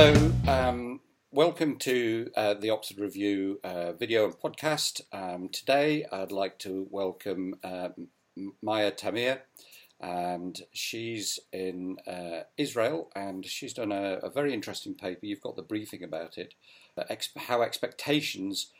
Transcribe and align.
So, 0.00 0.32
um, 0.48 1.00
welcome 1.30 1.76
to 1.80 2.30
uh, 2.34 2.54
the 2.54 2.70
Oxford 2.70 2.98
Review 2.98 3.60
uh, 3.62 3.92
video 3.92 4.24
and 4.24 4.32
podcast. 4.32 5.02
Um, 5.12 5.50
today, 5.50 6.06
I'd 6.10 6.32
like 6.32 6.58
to 6.60 6.88
welcome 6.90 7.56
uh, 7.62 7.90
Maya 8.62 8.92
Tamir, 8.92 9.40
and 10.00 10.58
she's 10.72 11.38
in 11.52 11.98
uh, 12.06 12.44
Israel, 12.56 13.10
and 13.14 13.44
she's 13.44 13.74
done 13.74 13.92
a, 13.92 14.20
a, 14.22 14.30
very 14.30 14.54
interesting 14.54 14.94
paper. 14.94 15.26
You've 15.26 15.42
got 15.42 15.56
the 15.56 15.62
briefing 15.62 16.02
about 16.02 16.38
it, 16.38 16.54
how 17.36 17.60
expectations 17.60 18.70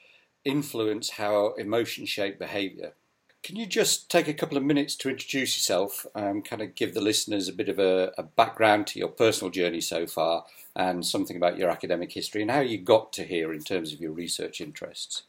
influence 0.42 1.10
how 1.10 1.52
emotions 1.58 2.08
shape 2.08 2.38
behaviour. 2.38 2.94
Can 3.42 3.56
you 3.56 3.66
just 3.66 4.10
take 4.10 4.28
a 4.28 4.34
couple 4.34 4.58
of 4.58 4.64
minutes 4.64 4.94
to 4.96 5.08
introduce 5.08 5.56
yourself 5.56 6.06
and 6.14 6.44
kind 6.44 6.60
of 6.60 6.74
give 6.74 6.92
the 6.92 7.00
listeners 7.00 7.48
a 7.48 7.52
bit 7.52 7.70
of 7.70 7.78
a, 7.78 8.12
a, 8.18 8.22
background 8.22 8.86
to 8.88 8.98
your 8.98 9.08
personal 9.08 9.50
journey 9.50 9.80
so 9.80 10.06
far 10.06 10.44
and 10.76 11.04
something 11.04 11.36
about 11.36 11.56
your 11.56 11.70
academic 11.70 12.12
history 12.12 12.42
and 12.42 12.50
how 12.50 12.60
you 12.60 12.76
got 12.76 13.12
to 13.14 13.24
here 13.24 13.52
in 13.52 13.62
terms 13.62 13.94
of 13.94 14.00
your 14.00 14.12
research 14.12 14.60
interests? 14.60 15.22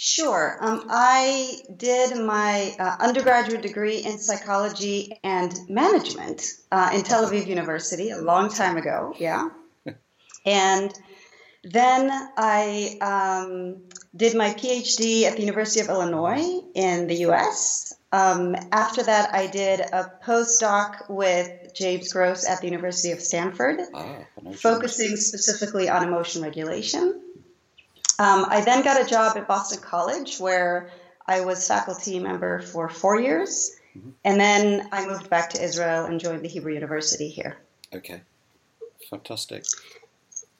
Sure. 0.00 0.56
Um, 0.60 0.84
I 0.88 1.58
did 1.76 2.16
my 2.24 2.74
uh, 2.78 2.96
undergraduate 3.00 3.62
degree 3.62 3.98
in 3.98 4.16
psychology 4.16 5.18
and 5.24 5.52
management 5.68 6.54
uh, 6.70 6.90
in 6.94 7.02
Tel 7.02 7.28
Aviv 7.28 7.46
University 7.48 8.10
a 8.10 8.18
long 8.18 8.48
time 8.48 8.76
ago, 8.76 9.12
yeah. 9.18 9.48
and 10.46 10.94
then 11.72 12.10
I 12.36 12.98
um, 13.00 13.82
did 14.16 14.36
my 14.36 14.50
PhD 14.50 15.24
at 15.24 15.36
the 15.36 15.40
University 15.40 15.80
of 15.80 15.88
Illinois 15.88 16.60
in 16.74 17.06
the 17.06 17.16
US. 17.26 17.94
Um, 18.10 18.56
after 18.72 19.02
that, 19.02 19.34
I 19.34 19.46
did 19.48 19.80
a 19.80 20.10
postdoc 20.24 21.10
with 21.10 21.74
James 21.74 22.12
Gross 22.12 22.48
at 22.48 22.60
the 22.60 22.66
University 22.66 23.12
of 23.12 23.20
Stanford, 23.20 23.80
ah, 23.92 24.16
focusing 24.54 25.16
specifically 25.16 25.88
on 25.90 26.02
emotion 26.02 26.42
regulation. 26.42 27.22
Um, 28.18 28.46
I 28.48 28.62
then 28.62 28.82
got 28.82 29.00
a 29.00 29.08
job 29.08 29.36
at 29.36 29.46
Boston 29.46 29.80
College 29.80 30.38
where 30.38 30.90
I 31.26 31.42
was 31.42 31.68
faculty 31.68 32.18
member 32.18 32.62
for 32.62 32.88
four 32.88 33.20
years. 33.20 33.76
Mm-hmm. 33.96 34.10
And 34.24 34.40
then 34.40 34.88
I 34.90 35.06
moved 35.06 35.28
back 35.28 35.50
to 35.50 35.62
Israel 35.62 36.06
and 36.06 36.18
joined 36.18 36.42
the 36.42 36.48
Hebrew 36.48 36.72
University 36.72 37.28
here. 37.28 37.58
Okay, 37.94 38.22
fantastic. 39.10 39.64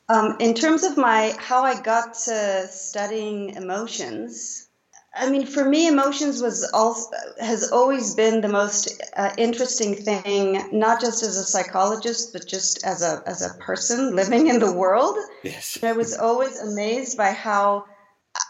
Um, 0.09 0.37
in 0.41 0.55
terms 0.55 0.84
of 0.84 0.97
my 0.97 1.34
how 1.39 1.62
I 1.62 1.81
got 1.81 2.14
to 2.25 2.69
studying 2.69 3.51
emotions, 3.51 4.69
I 5.15 5.28
mean, 5.28 5.47
for 5.47 5.65
me, 5.65 5.87
emotions 5.87 6.41
was 6.41 6.70
also 6.73 7.11
has 7.41 7.73
always 7.73 8.15
been 8.15 8.41
the 8.41 8.48
most 8.48 9.03
uh, 9.17 9.31
interesting 9.37 9.97
thing, 9.97 10.69
not 10.73 11.00
just 11.00 11.23
as 11.23 11.37
a 11.37 11.45
psychologist, 11.45 12.33
but 12.33 12.47
just 12.47 12.84
as 12.84 13.03
a 13.03 13.23
as 13.27 13.42
a 13.42 13.55
person 13.59 14.15
living 14.15 14.47
in 14.47 14.61
the 14.61 14.73
world. 14.73 15.17
Yes, 15.42 15.78
I 15.83 15.92
was 15.92 16.17
always 16.17 16.59
amazed 16.61 17.17
by 17.19 17.33
how, 17.33 17.84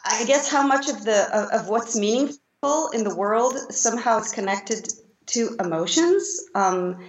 I 0.05 0.25
guess, 0.27 0.49
how 0.49 0.67
much 0.67 0.89
of 0.89 1.05
the 1.05 1.29
of, 1.37 1.61
of 1.61 1.69
what's 1.69 1.97
meaningful 1.97 2.91
in 2.93 3.03
the 3.03 3.15
world 3.15 3.55
somehow 3.73 4.19
is 4.21 4.31
connected 4.31 4.89
to 5.29 5.57
emotions. 5.59 6.41
Um, 6.55 7.05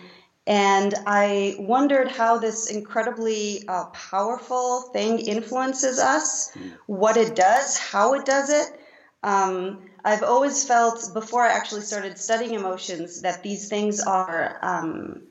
and 0.49 0.95
I 1.05 1.55
wondered 1.59 2.07
how 2.07 2.39
this 2.39 2.71
incredibly 2.71 3.67
uh, 3.67 3.85
powerful 3.93 4.81
thing 4.81 5.19
influences 5.19 5.99
us, 5.99 6.51
what 6.87 7.17
it 7.17 7.35
does, 7.35 7.77
how 7.77 8.15
it 8.15 8.25
does 8.25 8.49
it. 8.49 8.81
Um, 9.21 9.83
I've 10.03 10.23
always 10.23 10.65
felt 10.65 11.13
before 11.13 11.43
I 11.43 11.51
actually 11.51 11.81
started 11.81 12.17
studying 12.17 12.55
emotions 12.55 13.21
that 13.21 13.43
these 13.43 13.69
things 13.69 14.01
are, 14.01 14.57
um, 14.63 15.21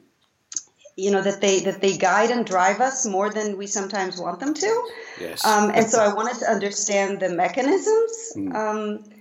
you 0.95 1.11
know, 1.11 1.23
that 1.23 1.41
they 1.41 1.61
that 1.61 1.81
they 1.81 1.97
guide 1.97 2.31
and 2.31 2.47
drive 2.47 2.81
us 2.81 3.05
more 3.05 3.29
than 3.29 3.57
we 3.57 3.67
sometimes 3.67 4.21
want 4.21 4.39
them 4.39 4.55
to. 4.55 4.89
Yes. 5.21 5.45
Um, 5.45 5.73
and 5.75 5.91
so 5.91 5.99
I 6.09 6.15
wanted 6.15 6.39
to 6.41 6.49
understand 6.49 7.19
the 7.19 7.31
mechanisms. 7.31 8.35
Mm. 8.37 9.18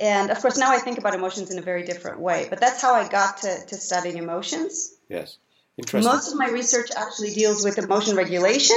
And 0.00 0.30
of 0.30 0.40
course, 0.40 0.56
now 0.56 0.70
I 0.70 0.78
think 0.78 0.98
about 0.98 1.14
emotions 1.14 1.50
in 1.50 1.58
a 1.58 1.62
very 1.62 1.82
different 1.82 2.20
way. 2.20 2.46
But 2.48 2.60
that's 2.60 2.80
how 2.80 2.94
I 2.94 3.08
got 3.08 3.38
to, 3.38 3.66
to 3.66 3.74
studying 3.76 4.18
emotions. 4.18 4.94
Yes. 5.08 5.38
Interesting. 5.76 6.10
Most 6.10 6.32
of 6.32 6.38
my 6.38 6.48
research 6.48 6.90
actually 6.96 7.32
deals 7.34 7.64
with 7.64 7.78
emotion 7.78 8.16
regulation. 8.16 8.76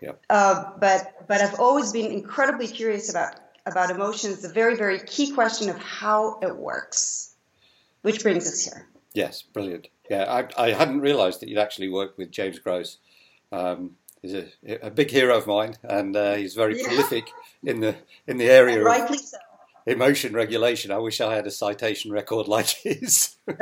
Yep. 0.00 0.22
Uh, 0.28 0.64
but 0.80 1.26
but 1.28 1.40
I've 1.40 1.60
always 1.60 1.92
been 1.92 2.10
incredibly 2.10 2.66
curious 2.66 3.08
about 3.08 3.36
about 3.64 3.90
emotions. 3.90 4.42
The 4.42 4.48
very 4.48 4.74
very 4.74 4.98
key 4.98 5.30
question 5.30 5.68
of 5.70 5.78
how 5.78 6.40
it 6.42 6.56
works, 6.56 7.34
which 8.02 8.22
brings 8.22 8.48
us 8.48 8.64
here. 8.64 8.88
Yes, 9.14 9.42
brilliant. 9.42 9.88
Yeah, 10.10 10.24
I, 10.58 10.62
I 10.64 10.72
hadn't 10.72 11.00
realised 11.00 11.40
that 11.40 11.48
you'd 11.48 11.58
actually 11.58 11.88
worked 11.88 12.18
with 12.18 12.32
James 12.32 12.58
Gross. 12.58 12.98
Um, 13.52 13.92
he's 14.20 14.34
a, 14.34 14.46
a, 14.86 14.90
big 14.90 15.10
hero 15.10 15.36
of 15.36 15.46
mine, 15.46 15.76
and 15.84 16.16
uh, 16.16 16.34
he's 16.34 16.54
very 16.54 16.80
yeah. 16.80 16.88
prolific 16.88 17.30
in 17.62 17.80
the 17.80 17.94
in 18.26 18.38
the 18.38 18.50
area. 18.50 18.76
And 18.76 18.84
rightly 18.84 19.18
of, 19.18 19.24
so 19.24 19.38
emotion 19.86 20.32
regulation. 20.32 20.90
I 20.90 20.98
wish 20.98 21.20
I 21.20 21.34
had 21.34 21.46
a 21.46 21.50
citation 21.50 22.10
record 22.10 22.48
like 22.48 22.68
his. 22.82 23.36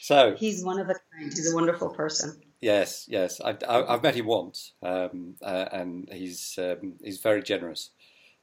so 0.00 0.34
he's 0.36 0.64
one 0.64 0.80
of 0.80 0.88
a 0.88 0.94
kind. 0.94 1.32
He's 1.32 1.52
a 1.52 1.54
wonderful 1.54 1.90
person. 1.90 2.40
Yes, 2.60 3.06
yes. 3.08 3.40
I, 3.40 3.56
have 3.68 4.02
met 4.02 4.14
him 4.14 4.26
once, 4.26 4.72
um, 4.82 5.34
uh, 5.42 5.66
and 5.72 6.08
he's 6.10 6.58
um, 6.58 6.94
he's 7.02 7.18
very 7.20 7.42
generous 7.42 7.90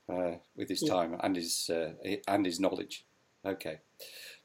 uh, 0.07 0.33
with 0.55 0.69
his 0.69 0.81
time 0.81 1.17
and 1.21 1.35
his 1.35 1.69
uh, 1.69 1.93
and 2.27 2.45
his 2.45 2.59
knowledge. 2.59 3.05
Okay, 3.45 3.79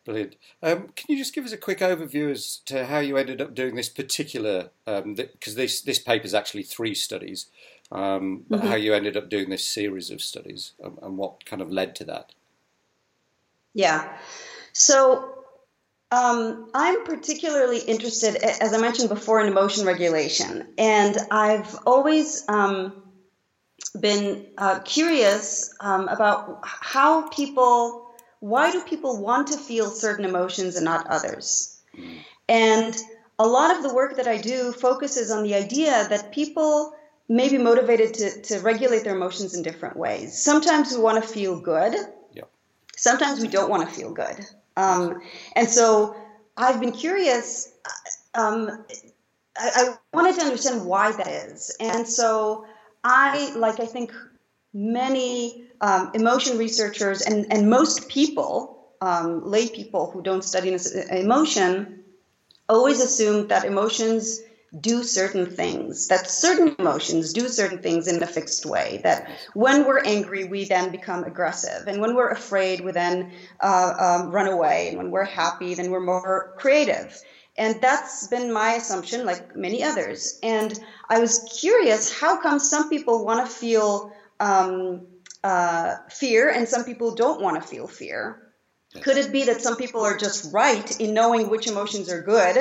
brilliant. 0.05 0.37
Um, 0.63 0.89
can 0.97 1.07
you 1.09 1.19
just 1.19 1.35
give 1.35 1.45
us 1.45 1.53
a 1.53 1.59
quick 1.59 1.79
overview 1.79 2.31
as 2.31 2.57
to 2.67 2.87
how 2.87 2.99
you 2.99 3.17
ended 3.17 3.41
up 3.41 3.55
doing 3.55 3.75
this 3.75 3.89
particular? 3.89 4.71
Because 4.87 5.05
um, 5.05 5.15
this 5.55 5.83
this 5.83 5.99
paper 5.99 6.25
is 6.25 6.35
actually 6.35 6.63
three 6.63 6.95
studies 6.95 7.51
um, 7.91 8.45
mm-hmm. 8.51 8.67
how 8.67 8.75
you 8.75 8.95
ended 8.95 9.17
up 9.17 9.31
doing 9.31 9.51
this 9.51 9.65
series 9.65 10.11
of 10.11 10.21
studies 10.21 10.73
and, 10.81 10.99
and 11.03 11.17
what 11.17 11.45
kind 11.45 11.63
of 11.63 11.71
led 11.71 11.95
to 11.97 12.05
that. 12.05 12.33
Yeah. 13.75 14.17
So 14.73 15.35
um, 16.11 16.71
I'm 16.75 17.05
particularly 17.05 17.79
interested, 17.79 18.37
as 18.37 18.73
I 18.73 18.79
mentioned 18.79 19.09
before, 19.09 19.41
in 19.41 19.49
emotion 19.49 19.87
regulation. 19.87 20.69
And 20.79 21.17
I've 21.31 21.79
always 21.87 22.45
um, 22.49 23.03
been 23.99 24.47
uh, 24.57 24.81
curious 24.81 25.75
um, 25.81 26.09
about 26.09 26.61
how 26.65 27.29
people, 27.29 28.07
why 28.41 28.73
do 28.73 28.81
people 28.83 29.21
want 29.21 29.49
to 29.49 29.59
feel 29.59 29.91
certain 29.91 30.25
emotions 30.25 30.77
and 30.77 30.85
not 30.85 31.07
others? 31.09 31.81
Mm. 31.97 32.19
And 32.49 32.97
a 33.39 33.47
lot 33.47 33.77
of 33.77 33.83
the 33.83 33.95
work 33.95 34.17
that 34.17 34.27
I 34.27 34.39
do 34.39 34.73
focuses 34.73 35.31
on 35.31 35.43
the 35.43 35.55
idea 35.55 36.07
that 36.09 36.33
people 36.33 36.95
may 37.29 37.49
be 37.49 37.59
motivated 37.59 38.15
to, 38.15 38.43
to 38.43 38.61
regulate 38.61 39.05
their 39.05 39.15
emotions 39.15 39.55
in 39.55 39.63
different 39.63 39.97
ways. 39.97 40.41
Sometimes 40.41 40.93
we 40.93 41.03
want 41.03 41.23
to 41.23 41.29
feel 41.29 41.61
good. 41.61 41.95
Yeah. 42.33 42.45
Sometimes 42.97 43.41
we 43.41 43.49
don't 43.49 43.69
want 43.69 43.89
to 43.89 43.95
feel 43.95 44.13
good. 44.13 44.37
Um, 44.77 45.21
and 45.55 45.69
so 45.69 46.17
I've 46.57 46.81
been 46.81 46.93
curious. 46.93 47.73
Um, 48.35 48.85
I, 49.57 49.71
I 49.77 49.97
wanted 50.13 50.37
to 50.37 50.43
understand 50.43 50.87
why 50.87 51.13
that 51.13 51.29
is. 51.29 51.77
And 51.81 52.07
so 52.07 52.67
I, 53.05 53.53
like 53.57 53.81
I 53.81 53.87
think 53.87 54.13
many 54.73 55.67
um, 55.81 56.13
emotion 56.15 56.57
researchers 56.59 57.23
and, 57.23 57.53
and 57.53 57.69
most 57.69 58.09
people, 58.09 58.95
um, 59.01 59.49
lay 59.49 59.69
people 59.69 60.11
who 60.11 60.23
don't 60.23 60.43
study 60.43 60.77
emotion, 61.11 62.05
always 62.69 63.01
assume 63.01 63.49
that 63.49 63.65
emotions 63.65 64.41
do 64.81 65.03
certain 65.03 65.47
things, 65.47 66.09
that 66.09 66.31
certain 66.31 66.77
emotions 66.79 67.33
do 67.33 67.49
certain 67.49 67.79
things 67.79 68.07
in 68.07 68.23
a 68.23 68.27
fixed 68.27 68.67
way. 68.67 69.01
That 69.03 69.31
when 69.55 69.87
we're 69.87 70.01
angry, 70.05 70.45
we 70.45 70.65
then 70.65 70.91
become 70.91 71.25
aggressive. 71.25 71.87
And 71.87 72.01
when 72.01 72.15
we're 72.15 72.31
afraid, 72.31 72.81
we 72.83 72.93
then 72.93 73.33
uh, 73.61 73.95
um, 73.99 74.31
run 74.31 74.49
away. 74.49 74.89
And 74.89 74.99
when 74.99 75.11
we're 75.11 75.25
happy, 75.25 75.75
then 75.75 75.91
we're 75.91 76.01
more 76.01 76.55
creative. 76.59 77.19
And 77.57 77.81
that's 77.81 78.29
been 78.29 78.53
my 78.53 78.75
assumption, 78.75 79.25
like 79.25 79.57
many 79.57 79.83
others. 79.83 80.39
And 80.43 80.79
I 81.09 81.19
was 81.19 81.59
curious 81.61 82.17
how 82.17 82.41
come 82.41 82.59
some 82.59 82.89
people 82.89 83.25
want 83.25 83.45
to 83.45 83.53
feel 83.53 84.13
um, 84.39 85.07
uh, 85.43 85.97
fear 86.11 86.51
and 86.51 86.69
some 86.69 86.85
people 86.85 87.15
don't 87.15 87.41
want 87.41 87.61
to 87.61 87.67
feel 87.67 87.87
fear? 87.87 88.48
Could 89.03 89.19
it 89.19 89.31
be 89.31 89.45
that 89.45 89.61
some 89.61 89.77
people 89.77 90.01
are 90.01 90.17
just 90.17 90.53
right 90.53 90.99
in 91.01 91.13
knowing 91.13 91.51
which 91.51 91.67
emotions 91.67 92.11
are 92.11 92.23
good 92.23 92.57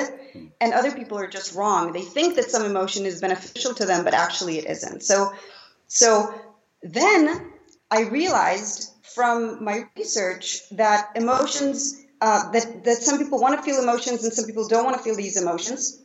and 0.60 0.74
other 0.74 0.92
people 0.92 1.18
are 1.18 1.26
just 1.26 1.54
wrong? 1.54 1.92
They 1.92 2.02
think 2.02 2.36
that 2.36 2.50
some 2.50 2.64
emotion 2.64 3.06
is 3.06 3.20
beneficial 3.20 3.74
to 3.74 3.86
them, 3.86 4.04
but 4.04 4.12
actually 4.12 4.58
it 4.58 4.66
isn't. 4.66 5.02
So, 5.02 5.32
so 5.86 6.34
then 6.82 7.52
I 7.90 8.02
realized 8.02 8.92
from 9.02 9.64
my 9.64 9.84
research 9.96 10.68
that 10.72 11.10
emotions, 11.14 12.04
uh, 12.20 12.50
that, 12.52 12.84
that 12.84 12.98
some 12.98 13.18
people 13.18 13.40
want 13.40 13.56
to 13.56 13.62
feel 13.62 13.82
emotions 13.82 14.22
and 14.22 14.32
some 14.32 14.44
people 14.44 14.68
don't 14.68 14.84
want 14.84 14.96
to 14.98 15.02
feel 15.02 15.16
these 15.16 15.40
emotions, 15.40 16.02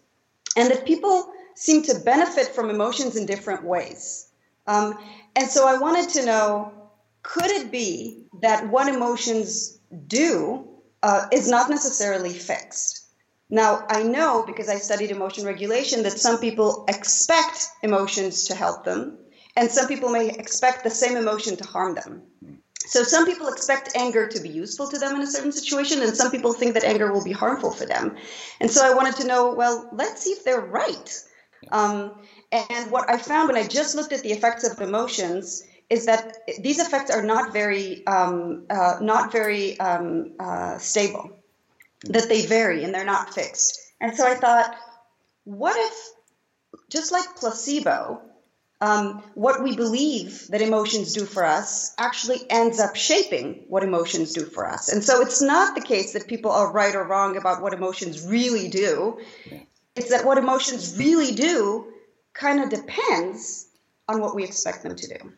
and 0.56 0.72
that 0.72 0.86
people 0.86 1.34
seem 1.56 1.84
to 1.84 2.00
benefit 2.00 2.48
from 2.48 2.70
emotions 2.70 3.18
in 3.18 3.26
different 3.26 3.64
ways. 3.66 4.30
Um, 4.68 4.98
and 5.36 5.50
so 5.50 5.68
I 5.68 5.78
wanted 5.78 6.10
to 6.12 6.26
know 6.26 6.83
could 7.24 7.50
it 7.50 7.72
be 7.72 8.26
that 8.42 8.70
what 8.70 8.88
emotions 8.88 9.80
do 10.08 10.68
uh, 11.04 11.28
is 11.32 11.50
not 11.50 11.70
necessarily 11.70 12.34
fixed. 12.34 13.06
Now, 13.50 13.86
I 13.90 14.04
know 14.04 14.44
because 14.48 14.70
I 14.70 14.78
studied 14.78 15.12
emotion 15.12 15.46
regulation 15.46 16.04
that 16.04 16.18
some 16.18 16.40
people 16.40 16.86
expect 16.88 17.68
emotions 17.84 18.46
to 18.46 18.56
help 18.56 18.86
them, 18.86 19.18
and 19.56 19.70
some 19.70 19.88
people 19.88 20.10
may 20.10 20.30
expect 20.30 20.84
the 20.84 20.90
same 20.90 21.18
emotion 21.18 21.58
to 21.58 21.64
harm 21.66 21.94
them. 21.94 22.24
So, 22.86 23.04
some 23.04 23.26
people 23.26 23.48
expect 23.50 23.96
anger 23.96 24.28
to 24.28 24.40
be 24.40 24.50
useful 24.50 24.88
to 24.88 24.98
them 24.98 25.16
in 25.16 25.22
a 25.22 25.28
certain 25.28 25.52
situation, 25.52 26.02
and 26.02 26.16
some 26.16 26.32
people 26.32 26.54
think 26.54 26.74
that 26.74 26.84
anger 26.84 27.12
will 27.12 27.24
be 27.24 27.32
harmful 27.32 27.72
for 27.72 27.86
them. 27.86 28.16
And 28.60 28.72
so, 28.72 28.86
I 28.86 28.96
wanted 28.96 29.18
to 29.18 29.28
know 29.28 29.54
well, 29.54 29.90
let's 29.92 30.24
see 30.24 30.32
if 30.32 30.44
they're 30.44 30.62
right. 30.62 31.24
Um, 31.72 32.12
and 32.52 32.92
what 32.92 33.10
I 33.10 33.18
found 33.18 33.50
when 33.50 33.58
I 33.58 33.68
just 33.68 33.96
looked 33.96 34.14
at 34.14 34.24
the 34.24 34.32
effects 34.32 34.64
of 34.64 34.80
emotions 34.82 35.64
is 35.90 36.06
that 36.06 36.38
these 36.62 36.80
effects 36.80 37.12
are 37.12 37.22
not 37.22 37.54
very 37.54 38.06
um, 38.08 38.66
uh, 38.70 38.98
not 39.02 39.32
very 39.32 39.80
um, 39.80 40.34
uh, 40.40 40.78
stable 40.78 41.32
that 42.06 42.28
they 42.30 42.46
vary 42.46 42.84
and 42.84 42.94
they're 42.94 43.06
not 43.06 43.34
fixed. 43.34 43.80
And 44.02 44.16
so 44.16 44.28
i 44.28 44.36
thought 44.36 44.76
what 45.46 45.76
if 45.78 45.94
just 46.90 47.12
like 47.12 47.36
placebo 47.36 48.22
um, 48.82 49.24
what 49.34 49.64
we 49.64 49.78
believe 49.78 50.48
that 50.50 50.62
emotions 50.62 51.14
do 51.14 51.26
for 51.26 51.46
us 51.46 51.94
actually 51.98 52.42
ends 52.50 52.82
up 52.82 52.98
shaping 52.98 53.64
what 53.70 53.82
emotions 53.82 54.34
do 54.34 54.44
for 54.44 54.68
us? 54.68 54.90
And 54.90 55.02
so 55.02 55.22
it's 55.22 55.42
not 55.42 55.74
the 55.74 55.82
case 55.82 56.12
that 56.14 56.28
people 56.28 56.52
are 56.52 56.70
right 56.70 56.94
or 56.94 57.06
wrong 57.06 57.38
about 57.38 57.62
what 57.62 57.74
emotions 57.74 58.28
really 58.28 58.68
do. 58.68 59.22
It's 59.96 60.10
that 60.10 60.26
what 60.26 60.38
emotions 60.38 60.98
really 60.98 61.32
do 61.34 61.94
kind 62.34 62.62
of 62.62 62.70
depends 62.70 63.70
on 64.10 64.20
what 64.20 64.36
we 64.36 64.44
expect 64.44 64.84
them 64.84 64.98
to 64.98 65.08
do 65.08 65.32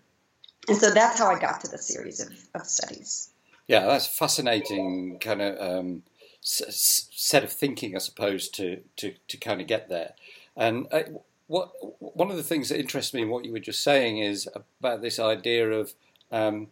and 0.67 0.77
so 0.77 0.91
that's 0.91 1.19
how 1.19 1.27
I 1.27 1.39
got 1.39 1.61
to 1.61 1.67
the 1.67 1.77
series 1.77 2.19
of, 2.19 2.33
of 2.53 2.65
studies. 2.65 3.29
Yeah, 3.67 3.85
that's 3.85 4.07
fascinating 4.07 5.17
kind 5.19 5.41
of 5.41 5.59
um, 5.59 6.03
s- 6.43 7.07
set 7.11 7.43
of 7.43 7.51
thinking, 7.51 7.95
I 7.95 7.99
suppose, 7.99 8.49
to, 8.49 8.81
to, 8.97 9.15
to 9.27 9.37
kind 9.37 9.61
of 9.61 9.67
get 9.67 9.89
there. 9.89 10.13
And 10.55 10.87
I, 10.91 11.01
uh, 11.01 11.03
what 11.47 11.71
one 11.99 12.31
of 12.31 12.37
the 12.37 12.43
things 12.43 12.69
that 12.69 12.79
interests 12.79 13.13
me 13.13 13.21
in 13.21 13.29
what 13.29 13.45
you 13.45 13.51
were 13.51 13.59
just 13.59 13.83
saying 13.83 14.17
is 14.17 14.49
about 14.55 15.01
this 15.01 15.19
idea 15.19 15.69
of 15.69 15.93
um, 16.31 16.69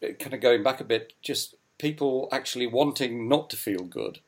kind 0.00 0.34
of 0.34 0.40
going 0.40 0.64
back 0.64 0.80
a 0.80 0.84
bit, 0.84 1.12
just 1.22 1.54
people 1.78 2.28
actually 2.32 2.66
wanting 2.66 3.28
not 3.28 3.50
to 3.50 3.56
feel 3.56 3.84
good. 3.84 4.18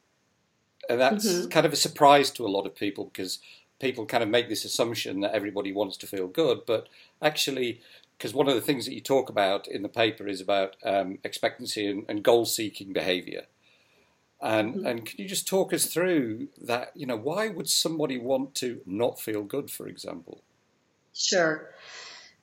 And 0.89 1.01
that's 1.01 1.27
mm-hmm. 1.27 1.49
kind 1.49 1.67
of 1.67 1.73
a 1.73 1.77
surprise 1.77 2.31
to 2.33 2.47
a 2.47 2.49
lot 2.49 2.67
of 2.67 2.75
people 2.75 3.05
because 3.07 3.41
people 3.81 4.07
kind 4.07 4.23
of 4.23 4.29
make 4.29 4.49
this 4.49 4.65
assumption 4.65 5.21
that 5.21 5.33
everybody 5.33 5.73
wants 5.73 5.97
to 5.99 6.07
feel 6.07 6.29
good, 6.29 6.61
but 6.67 6.89
actually, 7.23 7.81
because 8.17 8.35
one 8.35 8.49
of 8.49 8.55
the 8.55 8.61
things 8.61 8.85
that 8.85 8.95
you 8.95 9.01
talk 9.01 9.31
about 9.31 9.67
in 9.67 9.83
the 9.83 9.89
paper 9.89 10.29
is 10.29 10.41
about 10.41 10.77
um, 10.85 11.19
expectancy 11.25 11.87
and, 11.87 12.05
and 12.09 12.23
goal-seeking 12.23 12.93
behaviour. 12.93 13.45
And 14.43 14.75
mm-hmm. 14.75 14.87
and 14.87 15.07
can 15.07 15.21
you 15.21 15.29
just 15.29 15.47
talk 15.47 15.73
us 15.73 15.87
through 15.87 16.49
that? 16.63 16.93
You 16.95 17.07
know, 17.07 17.17
why 17.17 17.49
would 17.49 17.69
somebody 17.69 18.19
want 18.19 18.55
to 18.57 18.81
not 18.87 19.21
feel 19.21 19.43
good, 19.43 19.71
for 19.71 19.87
example? 19.87 20.43
Sure. 21.15 21.71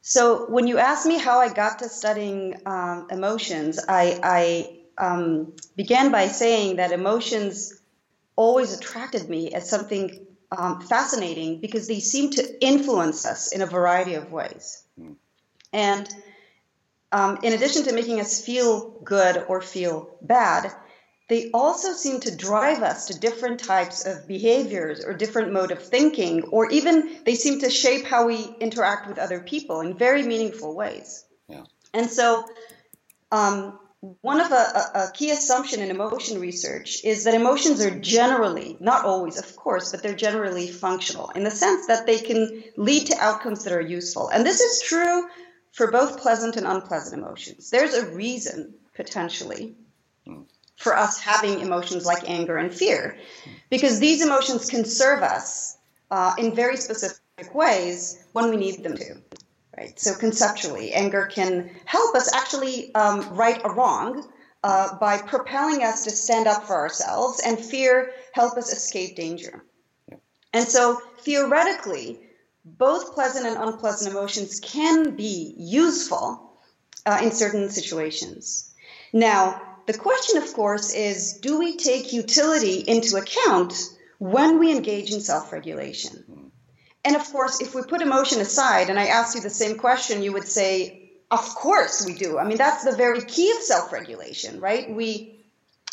So 0.02 0.46
when 0.50 0.68
you 0.68 0.78
asked 0.78 1.06
me 1.06 1.18
how 1.18 1.40
I 1.40 1.52
got 1.52 1.80
to 1.80 1.90
studying 1.90 2.62
um, 2.66 3.08
emotions, 3.12 3.80
I, 3.90 4.20
I 4.24 4.78
um, 4.98 5.54
began 5.76 6.12
by 6.12 6.28
saying 6.28 6.78
that 6.78 6.92
emotions 6.92 7.82
always 8.36 8.78
attracted 8.78 9.28
me 9.28 9.54
as 9.54 9.70
something 9.70 10.26
um, 10.52 10.82
fascinating 10.82 11.60
because 11.60 11.88
they 11.88 12.00
seem 12.00 12.32
to 12.32 12.66
influence 12.66 13.26
us 13.26 13.52
in 13.52 13.62
a 13.62 13.66
variety 13.66 14.14
of 14.16 14.32
ways. 14.32 14.84
Mm. 15.00 15.16
And 15.74 16.10
um, 17.12 17.40
in 17.44 17.54
addition 17.54 17.84
to 17.84 17.94
making 17.94 18.20
us 18.20 18.44
feel 18.44 18.90
good 19.04 19.46
or 19.48 19.62
feel 19.62 20.16
bad, 20.22 20.72
they 21.30 21.52
also 21.52 21.92
seem 21.92 22.22
to 22.22 22.36
drive 22.36 22.82
us 22.82 23.08
to 23.08 23.20
different 23.20 23.60
types 23.60 24.06
of 24.06 24.28
behaviors 24.28 25.04
or 25.04 25.14
different 25.14 25.52
mode 25.52 25.72
of 25.72 25.84
thinking, 25.84 26.44
or 26.44 26.70
even 26.72 27.20
they 27.26 27.36
seem 27.36 27.60
to 27.60 27.70
shape 27.70 28.06
how 28.06 28.28
we 28.28 28.56
interact 28.62 29.08
with 29.10 29.18
other 29.18 29.42
people 29.42 29.82
in 29.82 29.98
very 29.98 30.24
meaningful 30.24 30.74
ways. 30.74 31.26
Yeah. 31.50 31.64
And 31.94 32.10
so, 32.10 32.46
um, 33.32 33.78
one 34.21 34.39
of 34.39 34.51
a, 34.51 34.56
a, 34.95 35.12
key 35.13 35.31
assumption 35.31 35.81
in 35.81 35.92
emotion 35.92 36.39
research 36.39 37.04
is 37.04 37.24
that 37.24 37.33
emotions 37.33 37.81
are 37.81 38.00
generally, 38.00 38.77
not 38.80 39.06
always, 39.06 39.38
of 39.38 39.56
course, 39.56 39.92
but 39.92 40.04
they're 40.04 40.15
generally 40.15 40.68
functional 40.68 41.30
in 41.30 41.44
the 41.44 41.51
sense 41.51 41.88
that 41.88 42.06
they 42.06 42.19
can 42.19 42.63
lead 42.77 43.07
to 43.07 43.18
outcomes 43.18 43.63
that 43.63 43.74
are 43.74 43.81
useful. 43.81 44.30
And 44.30 44.45
this 44.45 44.59
is 44.59 44.81
true 44.81 45.27
for 45.71 45.92
both 45.92 46.19
pleasant 46.19 46.57
and 46.57 46.68
unpleasant 46.68 47.21
emotions. 47.21 47.69
There's 47.69 47.94
a 47.94 48.07
reason, 48.07 48.74
potentially, 48.95 49.75
for 50.77 50.95
us 50.95 51.19
having 51.19 51.59
emotions 51.59 52.06
like 52.06 52.30
anger 52.30 52.57
and 52.57 52.74
fear, 52.74 53.18
because 53.69 54.00
these 54.00 54.25
emotions 54.25 54.69
can 54.69 54.86
serve 54.86 55.24
us 55.24 55.77
uh, 56.12 56.33
in 56.38 56.56
very 56.56 56.77
specific 56.77 57.54
ways 57.54 58.24
when 58.33 58.50
we 58.50 58.57
need 58.57 58.83
them 58.83 58.98
to. 58.98 59.15
Right? 59.78 60.00
So 60.00 60.16
conceptually, 60.16 60.94
anger 60.94 61.28
can 61.28 61.70
help 61.86 62.16
us 62.16 62.34
actually 62.34 62.94
um, 62.96 63.36
right 63.36 63.62
a 63.64 63.70
wrong 63.70 64.28
uh, 64.64 64.98
by 64.98 65.20
propelling 65.20 65.84
us 65.84 66.04
to 66.06 66.10
stand 66.10 66.48
up 66.48 66.66
for 66.66 66.76
ourselves, 66.76 67.42
and 67.46 67.60
fear 67.60 68.12
help 68.34 68.58
us 68.58 68.74
escape 68.74 69.16
danger. 69.16 69.64
And 70.52 70.68
so 70.68 71.00
theoretically, 71.22 72.20
both 72.66 73.14
pleasant 73.14 73.46
and 73.46 73.58
unpleasant 73.58 74.12
emotions 74.12 74.60
can 74.60 75.16
be 75.16 75.54
useful 75.58 76.58
uh, 77.06 77.20
in 77.22 77.32
certain 77.32 77.70
situations. 77.70 78.74
Now, 79.14 79.62
the 79.86 79.98
question, 79.98 80.42
of 80.42 80.52
course, 80.54 80.94
is 80.94 81.34
do 81.34 81.60
we 81.60 81.78
take 81.78 82.12
utility 82.12 82.80
into 82.80 83.16
account 83.16 83.74
when 84.18 84.60
we 84.60 84.72
engage 84.72 85.14
in 85.14 85.22
self 85.22 85.54
regulation? 85.54 86.27
And 87.07 87.15
of 87.15 87.24
course, 87.31 87.62
if 87.62 87.74
we 87.74 87.83
put 87.83 88.01
emotion 88.01 88.42
aside 88.42 88.89
and 88.89 89.00
I 89.00 89.06
asked 89.06 89.33
you 89.33 89.39
the 89.39 89.50
same 89.50 89.77
question, 89.77 90.21
you 90.21 90.33
would 90.33 90.48
say, 90.48 91.09
of 91.31 91.56
course 91.56 92.06
we 92.06 92.13
do. 92.13 92.38
I 92.38 92.44
mean, 92.44 92.57
that's 92.57 92.83
the 92.83 92.98
very 92.98 93.21
key 93.21 93.50
of 93.56 93.63
self-regulation, 93.63 94.59
right? 94.59 94.94
We 94.94 95.33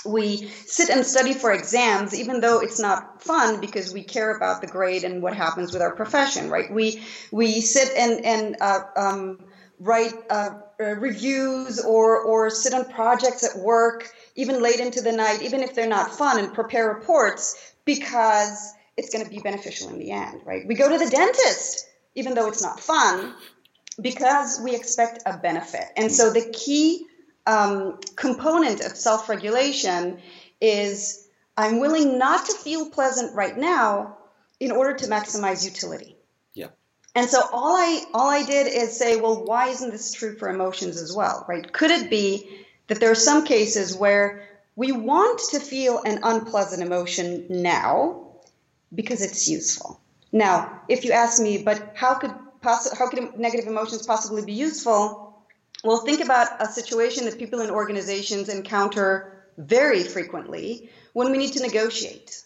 we 0.04 0.48
sit 0.66 0.90
and 0.90 1.06
study 1.06 1.32
for 1.32 1.52
exams, 1.52 2.18
even 2.18 2.40
though 2.40 2.58
it's 2.58 2.80
not 2.80 3.22
fun 3.22 3.60
because 3.60 3.94
we 3.94 4.02
care 4.02 4.36
about 4.36 4.60
the 4.60 4.66
grade 4.66 5.04
and 5.04 5.22
what 5.22 5.34
happens 5.34 5.72
with 5.72 5.82
our 5.82 5.94
profession, 5.94 6.50
right? 6.50 6.68
We 6.70 7.00
we 7.30 7.60
sit 7.60 7.96
and 7.96 8.24
and 8.24 8.56
uh, 8.60 8.80
um, 8.96 9.38
write 9.78 10.14
uh, 10.28 10.50
uh, 10.80 10.96
reviews 10.96 11.78
or 11.78 12.22
or 12.22 12.50
sit 12.50 12.74
on 12.74 12.86
projects 12.86 13.44
at 13.44 13.56
work, 13.56 14.10
even 14.34 14.60
late 14.60 14.80
into 14.80 15.00
the 15.00 15.12
night, 15.12 15.42
even 15.42 15.62
if 15.62 15.76
they're 15.76 15.96
not 15.98 16.10
fun, 16.10 16.40
and 16.40 16.52
prepare 16.52 16.88
reports 16.88 17.72
because 17.84 18.74
it's 18.96 19.10
going 19.10 19.24
to 19.24 19.30
be 19.30 19.40
beneficial 19.40 19.88
in 19.88 19.98
the 19.98 20.10
end, 20.10 20.42
right? 20.44 20.66
We 20.66 20.74
go 20.74 20.88
to 20.88 21.04
the 21.04 21.10
dentist, 21.10 21.88
even 22.14 22.34
though 22.34 22.48
it's 22.48 22.62
not 22.62 22.80
fun, 22.80 23.34
because 24.00 24.60
we 24.62 24.74
expect 24.74 25.22
a 25.26 25.36
benefit. 25.36 25.84
And 25.96 26.12
so 26.12 26.32
the 26.32 26.50
key 26.52 27.06
um, 27.46 27.98
component 28.16 28.80
of 28.80 28.96
self 28.96 29.28
regulation 29.28 30.20
is 30.60 31.28
I'm 31.56 31.80
willing 31.80 32.18
not 32.18 32.46
to 32.46 32.52
feel 32.52 32.90
pleasant 32.90 33.34
right 33.34 33.56
now 33.56 34.16
in 34.60 34.70
order 34.70 34.94
to 34.94 35.06
maximize 35.06 35.64
utility. 35.64 36.16
Yeah. 36.54 36.68
And 37.14 37.28
so 37.28 37.40
all 37.52 37.76
I 37.76 38.04
all 38.14 38.28
I 38.28 38.44
did 38.44 38.66
is 38.66 38.96
say, 38.98 39.20
well, 39.20 39.44
why 39.44 39.68
isn't 39.68 39.90
this 39.90 40.12
true 40.12 40.36
for 40.36 40.48
emotions 40.48 41.00
as 41.00 41.14
well, 41.14 41.44
right? 41.48 41.70
Could 41.70 41.90
it 41.90 42.10
be 42.10 42.64
that 42.88 43.00
there 43.00 43.10
are 43.10 43.16
some 43.16 43.44
cases 43.44 43.96
where 43.96 44.48
we 44.76 44.92
want 44.92 45.40
to 45.50 45.60
feel 45.60 46.02
an 46.02 46.20
unpleasant 46.22 46.82
emotion 46.82 47.46
now, 47.48 48.23
because 48.94 49.22
it's 49.22 49.48
useful. 49.48 50.00
Now, 50.32 50.82
if 50.88 51.04
you 51.04 51.12
ask 51.12 51.40
me, 51.40 51.58
but 51.58 51.92
how 51.94 52.14
could 52.14 52.34
poss- 52.60 52.96
how 52.98 53.08
could 53.08 53.38
negative 53.38 53.66
emotions 53.66 54.06
possibly 54.06 54.44
be 54.44 54.52
useful? 54.52 55.34
Well, 55.84 55.98
think 55.98 56.20
about 56.22 56.60
a 56.60 56.72
situation 56.72 57.26
that 57.26 57.38
people 57.38 57.60
in 57.60 57.70
organizations 57.70 58.48
encounter 58.48 59.44
very 59.58 60.02
frequently 60.02 60.90
when 61.12 61.30
we 61.30 61.38
need 61.38 61.52
to 61.52 61.62
negotiate. 61.62 62.42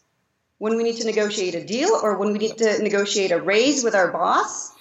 When 0.58 0.76
we 0.76 0.82
need 0.82 0.96
to 0.96 1.06
negotiate 1.06 1.54
a 1.54 1.64
deal 1.64 1.90
or 2.02 2.18
when 2.18 2.32
we 2.32 2.38
need 2.38 2.58
to 2.58 2.82
negotiate 2.82 3.30
a 3.30 3.40
raise 3.40 3.84
with 3.84 3.94
our 3.94 4.10
boss, 4.10 4.72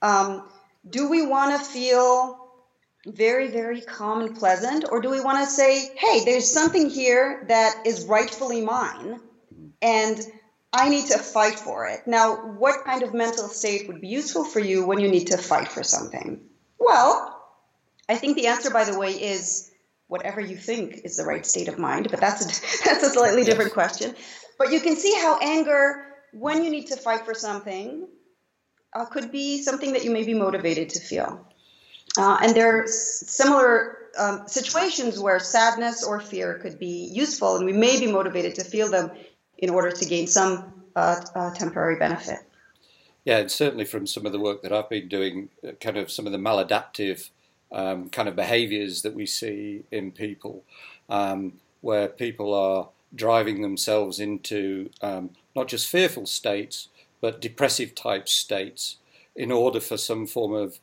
um, 0.00 0.48
do 0.88 1.10
we 1.10 1.26
want 1.26 1.58
to 1.58 1.64
feel 1.64 2.46
very, 3.06 3.48
very 3.48 3.80
calm 3.80 4.20
and 4.22 4.36
pleasant, 4.36 4.84
or 4.90 5.00
do 5.00 5.10
we 5.10 5.20
want 5.20 5.38
to 5.38 5.46
say, 5.46 5.90
hey, 5.96 6.24
there's 6.24 6.50
something 6.50 6.90
here 6.90 7.44
that 7.48 7.86
is 7.86 8.06
rightfully 8.06 8.62
mine, 8.62 9.20
and 9.80 10.18
I 10.76 10.90
need 10.90 11.06
to 11.06 11.18
fight 11.18 11.58
for 11.58 11.86
it. 11.86 12.06
Now, 12.06 12.36
what 12.36 12.84
kind 12.84 13.02
of 13.02 13.14
mental 13.14 13.48
state 13.48 13.88
would 13.88 14.02
be 14.02 14.08
useful 14.08 14.44
for 14.44 14.60
you 14.60 14.86
when 14.86 15.00
you 15.00 15.08
need 15.08 15.28
to 15.28 15.38
fight 15.38 15.68
for 15.68 15.82
something? 15.82 16.40
Well, 16.78 17.34
I 18.10 18.16
think 18.16 18.36
the 18.36 18.48
answer, 18.48 18.68
by 18.68 18.84
the 18.84 18.98
way, 18.98 19.12
is 19.12 19.70
whatever 20.06 20.38
you 20.38 20.54
think 20.54 21.00
is 21.04 21.16
the 21.16 21.24
right 21.24 21.46
state 21.46 21.68
of 21.68 21.78
mind, 21.78 22.08
but 22.10 22.20
that's 22.20 22.44
a, 22.44 22.48
that's 22.84 23.02
a 23.04 23.08
slightly 23.08 23.42
different 23.42 23.72
question. 23.72 24.14
But 24.58 24.70
you 24.70 24.80
can 24.80 24.96
see 24.96 25.14
how 25.14 25.38
anger, 25.40 26.04
when 26.34 26.62
you 26.62 26.70
need 26.70 26.88
to 26.88 26.96
fight 26.96 27.24
for 27.24 27.32
something, 27.32 28.06
uh, 28.94 29.06
could 29.06 29.32
be 29.32 29.62
something 29.62 29.94
that 29.94 30.04
you 30.04 30.10
may 30.10 30.24
be 30.24 30.34
motivated 30.34 30.90
to 30.90 31.00
feel. 31.00 31.48
Uh, 32.18 32.38
and 32.42 32.54
there 32.54 32.82
are 32.82 32.86
similar 32.86 33.96
um, 34.18 34.46
situations 34.46 35.18
where 35.18 35.38
sadness 35.38 36.04
or 36.04 36.20
fear 36.20 36.58
could 36.58 36.78
be 36.78 37.10
useful, 37.10 37.56
and 37.56 37.64
we 37.64 37.72
may 37.72 37.98
be 37.98 38.12
motivated 38.12 38.56
to 38.56 38.64
feel 38.64 38.90
them 38.90 39.10
in 39.58 39.70
order 39.70 39.90
to 39.90 40.04
gain 40.04 40.26
some 40.26 40.72
uh, 40.94 41.20
uh, 41.34 41.50
temporary 41.54 41.96
benefit. 41.96 42.38
Yeah, 43.24 43.38
and 43.38 43.50
certainly 43.50 43.84
from 43.84 44.06
some 44.06 44.24
of 44.24 44.32
the 44.32 44.38
work 44.38 44.62
that 44.62 44.72
I've 44.72 44.88
been 44.88 45.08
doing, 45.08 45.48
uh, 45.66 45.72
kind 45.80 45.96
of 45.96 46.10
some 46.10 46.26
of 46.26 46.32
the 46.32 46.38
maladaptive 46.38 47.30
um, 47.72 48.08
kind 48.10 48.28
of 48.28 48.36
behaviors 48.36 49.02
that 49.02 49.14
we 49.14 49.26
see 49.26 49.82
in 49.90 50.12
people, 50.12 50.62
um, 51.08 51.54
where 51.80 52.08
people 52.08 52.54
are 52.54 52.88
driving 53.14 53.62
themselves 53.62 54.20
into 54.20 54.90
um, 55.00 55.30
not 55.54 55.68
just 55.68 55.88
fearful 55.88 56.26
states, 56.26 56.88
but 57.20 57.40
depressive 57.40 57.94
type 57.94 58.28
states 58.28 58.96
in 59.34 59.50
order 59.50 59.80
for 59.80 59.96
some 59.96 60.26
form 60.26 60.52
of, 60.52 60.78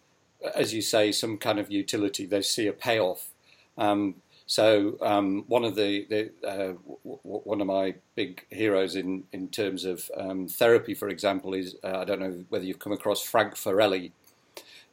as 0.55 0.73
you 0.73 0.81
say, 0.81 1.11
some 1.11 1.37
kind 1.37 1.59
of 1.59 1.71
utility. 1.71 2.25
They 2.25 2.41
see 2.41 2.67
a 2.67 2.73
payoff. 2.73 3.29
Um, 3.77 4.15
so 4.45 4.97
um, 5.01 5.45
one 5.47 5.63
of 5.63 5.75
the, 5.75 6.05
the 6.09 6.47
uh, 6.47 6.73
w- 7.03 7.19
one 7.21 7.61
of 7.61 7.67
my 7.67 7.95
big 8.15 8.45
heroes 8.49 8.95
in 8.95 9.23
in 9.31 9.47
terms 9.47 9.85
of 9.85 10.09
um, 10.17 10.47
therapy, 10.47 10.93
for 10.93 11.09
example, 11.09 11.53
is 11.53 11.75
uh, 11.83 11.99
I 11.99 12.03
don't 12.03 12.19
know 12.19 12.43
whether 12.49 12.65
you've 12.65 12.79
come 12.79 12.93
across 12.93 13.21
Frank 13.21 13.55
Farrelly. 13.55 14.11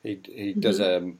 He 0.02 0.20
he 0.24 0.50
mm-hmm. 0.50 0.60
does 0.60 0.80
um, 0.80 1.18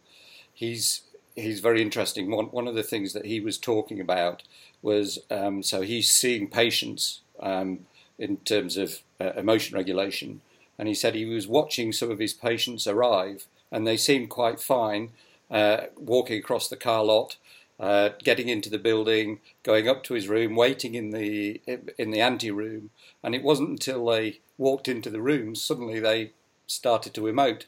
he's 0.55 1.03
he's 1.35 1.61
very 1.61 1.83
interesting. 1.83 2.31
One 2.31 2.47
one 2.47 2.69
of 2.69 2.75
the 2.75 2.83
things 2.83 3.13
that 3.15 3.27
he 3.27 3.41
was 3.41 3.59
talking 3.59 4.01
about 4.01 4.43
was 4.81 5.19
um, 5.31 5.63
so 5.63 5.83
he's 5.83 6.11
seeing 6.11 6.49
patients 6.49 7.21
um, 7.41 7.81
in 8.19 8.37
terms 8.39 8.77
of 8.77 9.01
uh, 9.21 9.33
emotion 9.37 9.77
regulation, 9.77 10.41
and 10.79 10.87
he 10.87 10.95
said 10.95 11.15
he 11.15 11.25
was 11.25 11.49
watching 11.49 11.93
some 11.93 12.11
of 12.11 12.21
his 12.21 12.33
patients 12.33 12.87
arrive, 12.87 13.47
and 13.73 13.87
they 13.87 13.97
seemed 13.97 14.31
quite 14.31 14.61
fine, 14.61 15.11
uh, 15.51 15.87
walking 15.97 16.39
across 16.39 16.69
the 16.69 16.77
car 16.77 17.05
lot. 17.05 17.37
Uh, 17.81 18.11
getting 18.23 18.51
into 18.51 18.69
the 18.69 18.79
building, 18.79 19.41
going 19.63 19.89
up 19.89 20.03
to 20.05 20.13
his 20.13 20.29
room, 20.29 20.55
waiting 20.55 20.95
in 20.95 21.11
the 21.11 21.63
in 21.97 22.11
the 22.11 22.21
ante 22.21 22.51
room, 22.51 22.91
and 23.23 23.35
it 23.35 23.43
wasn't 23.43 23.71
until 23.71 24.05
they 24.05 24.41
walked 24.59 24.87
into 24.87 25.09
the 25.09 25.23
room 25.23 25.55
suddenly 25.55 25.99
they 25.99 26.33
started 26.67 27.15
to 27.15 27.23
emote, 27.23 27.65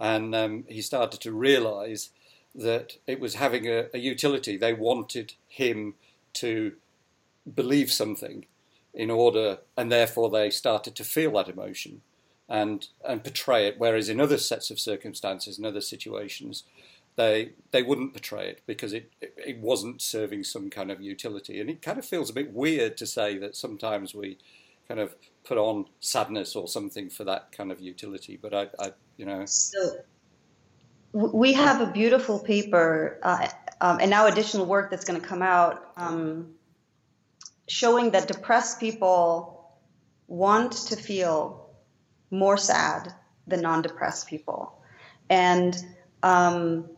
and 0.00 0.34
um, 0.34 0.64
he 0.68 0.82
started 0.82 1.20
to 1.20 1.30
realise 1.30 2.10
that 2.52 2.96
it 3.06 3.20
was 3.20 3.36
having 3.36 3.68
a, 3.68 3.86
a 3.94 3.98
utility. 3.98 4.56
They 4.56 4.72
wanted 4.72 5.34
him 5.46 5.94
to 6.34 6.72
believe 7.54 7.92
something 7.92 8.46
in 8.92 9.12
order, 9.12 9.58
and 9.76 9.92
therefore 9.92 10.28
they 10.28 10.50
started 10.50 10.96
to 10.96 11.04
feel 11.04 11.32
that 11.34 11.48
emotion 11.48 12.02
and 12.48 12.88
and 13.06 13.22
portray 13.22 13.68
it. 13.68 13.78
Whereas 13.78 14.08
in 14.08 14.20
other 14.20 14.38
sets 14.38 14.72
of 14.72 14.80
circumstances, 14.80 15.56
in 15.56 15.64
other 15.64 15.80
situations, 15.80 16.64
they 17.16 17.52
they 17.70 17.82
wouldn't 17.82 18.12
portray 18.12 18.48
it 18.48 18.62
because 18.66 18.92
it, 18.92 19.12
it, 19.20 19.34
it 19.36 19.58
wasn't 19.58 20.00
serving 20.00 20.44
some 20.44 20.70
kind 20.70 20.90
of 20.90 21.00
utility. 21.00 21.60
And 21.60 21.68
it 21.68 21.82
kind 21.82 21.98
of 21.98 22.04
feels 22.04 22.30
a 22.30 22.32
bit 22.32 22.52
weird 22.52 22.96
to 22.98 23.06
say 23.06 23.38
that 23.38 23.56
sometimes 23.56 24.14
we 24.14 24.38
kind 24.88 25.00
of 25.00 25.14
put 25.44 25.58
on 25.58 25.86
sadness 26.00 26.56
or 26.56 26.68
something 26.68 27.10
for 27.10 27.24
that 27.24 27.52
kind 27.52 27.70
of 27.70 27.80
utility. 27.80 28.38
But 28.40 28.54
I, 28.54 28.68
I 28.78 28.92
you 29.16 29.26
know. 29.26 29.44
So 29.46 29.96
we 31.12 31.52
have 31.52 31.80
a 31.80 31.92
beautiful 31.92 32.38
paper 32.38 33.18
uh, 33.22 33.48
um, 33.82 33.98
and 34.00 34.10
now 34.10 34.26
additional 34.26 34.64
work 34.64 34.90
that's 34.90 35.04
going 35.04 35.20
to 35.20 35.26
come 35.26 35.42
out 35.42 35.92
um, 35.96 36.54
showing 37.68 38.12
that 38.12 38.28
depressed 38.28 38.80
people 38.80 39.70
want 40.28 40.72
to 40.72 40.96
feel 40.96 41.70
more 42.30 42.56
sad 42.56 43.12
than 43.46 43.60
non-depressed 43.60 44.26
people 44.26 44.82
and 45.28 45.76
um, 46.22 46.88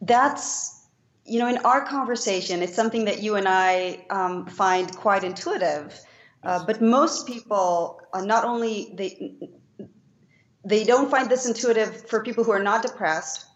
that's 0.00 0.86
you 1.24 1.38
know 1.38 1.48
in 1.48 1.58
our 1.58 1.84
conversation 1.84 2.62
it's 2.62 2.74
something 2.74 3.04
that 3.04 3.22
you 3.22 3.36
and 3.36 3.46
i 3.48 4.04
um, 4.10 4.46
find 4.46 4.94
quite 4.96 5.24
intuitive 5.24 5.98
uh, 6.44 6.64
but 6.66 6.82
most 6.82 7.26
people 7.26 8.00
uh, 8.12 8.20
not 8.20 8.44
only 8.44 8.92
they 8.94 9.32
they 10.64 10.84
don't 10.84 11.10
find 11.10 11.28
this 11.28 11.46
intuitive 11.46 12.08
for 12.08 12.22
people 12.22 12.44
who 12.44 12.52
are 12.52 12.62
not 12.62 12.82
depressed, 12.82 13.46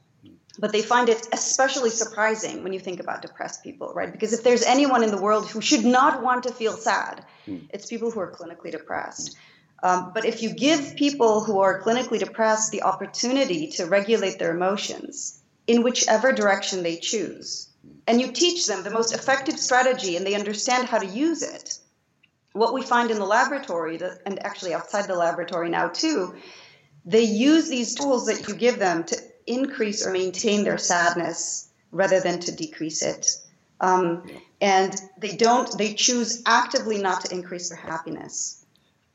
but 0.59 0.73
they 0.73 0.83
find 0.83 1.09
it 1.09 1.29
especially 1.33 1.91
surprising 1.91 2.63
when 2.63 2.73
you 2.73 2.81
think 2.81 2.99
about 2.99 3.23
depressed 3.23 3.63
people, 3.63 3.93
right? 3.95 4.11
Because 4.11 4.33
if 4.33 4.43
there's 4.43 4.63
anyone 4.63 5.05
in 5.05 5.11
the 5.11 5.21
world 5.21 5.49
who 5.49 5.61
should 5.61 5.85
not 5.85 6.23
want 6.23 6.45
to 6.45 6.53
feel 6.53 6.73
sad, 6.73 7.25
mm. 7.47 7.63
it's 7.71 7.87
people 7.87 8.11
who 8.11 8.21
are 8.21 8.33
clinically 8.33 8.73
depressed. 8.73 9.37
Um, 9.83 10.13
but 10.15 10.25
if 10.25 10.43
you 10.43 10.55
give 10.55 10.97
people 10.97 11.45
who 11.45 11.61
are 11.61 11.83
clinically 11.83 12.19
depressed 12.19 12.73
the 12.73 12.83
opportunity 12.83 13.69
to 13.73 13.85
regulate 13.85 14.39
their 14.39 14.57
emotions 14.57 15.43
in 15.67 15.83
whichever 15.83 16.33
direction 16.33 16.83
they 16.83 16.97
choose, 16.97 17.69
and 18.07 18.21
you 18.21 18.33
teach 18.33 18.67
them 18.67 18.83
the 18.83 18.91
most 18.91 19.15
effective 19.15 19.59
strategy 19.59 20.17
and 20.17 20.27
they 20.27 20.35
understand 20.35 20.89
how 20.89 20.99
to 20.99 21.07
use 21.07 21.43
it, 21.43 21.79
what 22.53 22.73
we 22.73 22.83
find 22.83 23.11
in 23.11 23.19
the 23.19 23.27
laboratory, 23.27 24.01
and 24.25 24.45
actually 24.45 24.75
outside 24.75 25.07
the 25.07 25.15
laboratory 25.15 25.69
now 25.69 25.89
too, 25.89 26.35
they 27.05 27.23
use 27.23 27.69
these 27.69 27.95
tools 27.95 28.27
that 28.27 28.49
you 28.49 28.55
give 28.55 28.79
them 28.79 29.05
to 29.05 29.17
increase 29.47 30.07
or 30.07 30.13
maintain 30.13 30.65
their 30.65 30.79
sadness 30.79 31.69
rather 31.93 32.21
than 32.21 32.41
to 32.41 32.55
decrease 32.55 33.03
it. 33.03 33.29
Um, 33.81 34.29
and 34.61 34.99
they 35.19 35.37
don't, 35.37 35.77
they 35.77 35.95
choose 35.95 36.43
actively 36.47 36.99
not 37.01 37.25
to 37.25 37.35
increase 37.35 37.69
their 37.69 37.79
happiness. 37.79 38.65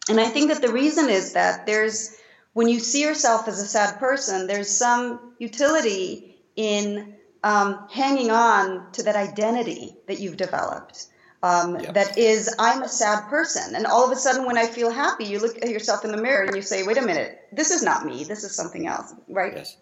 And 0.10 0.20
I 0.20 0.26
think 0.26 0.50
that 0.50 0.62
the 0.62 0.72
reason 0.72 1.10
is 1.10 1.34
that 1.34 1.66
there's, 1.66 2.16
when 2.54 2.68
you 2.68 2.80
see 2.80 3.02
yourself 3.02 3.48
as 3.48 3.60
a 3.60 3.66
sad 3.66 4.00
person, 4.00 4.48
there's 4.48 4.70
some 4.70 5.34
utility 5.40 6.31
in 6.56 7.16
um, 7.44 7.88
hanging 7.90 8.30
on 8.30 8.92
to 8.94 9.04
that 9.04 9.16
identity 9.16 9.96
that 10.08 10.20
you've 10.20 10.38
developed 10.38 11.08
um, 11.44 11.80
yeah. 11.80 11.92
that 11.92 12.18
is 12.18 12.54
i'm 12.60 12.84
a 12.84 12.88
sad 12.88 13.28
person. 13.28 13.76
And 13.76 13.86
all 13.88 14.06
of 14.06 14.12
a 14.12 14.16
sudden 14.16 14.46
when 14.46 14.58
i 14.58 14.68
feel 14.68 14.92
happy 14.92 15.26
you 15.26 15.40
look 15.40 15.58
at 15.58 15.70
yourself 15.70 16.06
in 16.06 16.12
the 16.12 16.22
mirror 16.22 16.44
and 16.44 16.56
you 16.56 16.62
say 16.62 16.84
wait 16.84 16.98
a 16.98 17.02
minute 17.02 17.40
this 17.52 17.72
is 17.72 17.84
not 17.84 18.06
me. 18.06 18.24
This 18.24 18.44
is 18.44 18.56
something 18.56 18.88
else 18.88 19.14
right? 19.28 19.54
Yes. 19.56 19.78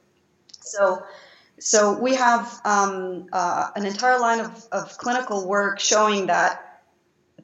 so 0.62 1.04
so 1.60 2.00
we 2.00 2.16
have 2.16 2.62
um, 2.64 3.28
uh, 3.34 3.72
an 3.76 3.86
entire 3.86 4.18
line 4.18 4.40
of, 4.40 4.66
of 4.72 4.98
clinical 4.98 5.46
work 5.46 5.82
showing 5.82 6.28
that 6.28 6.84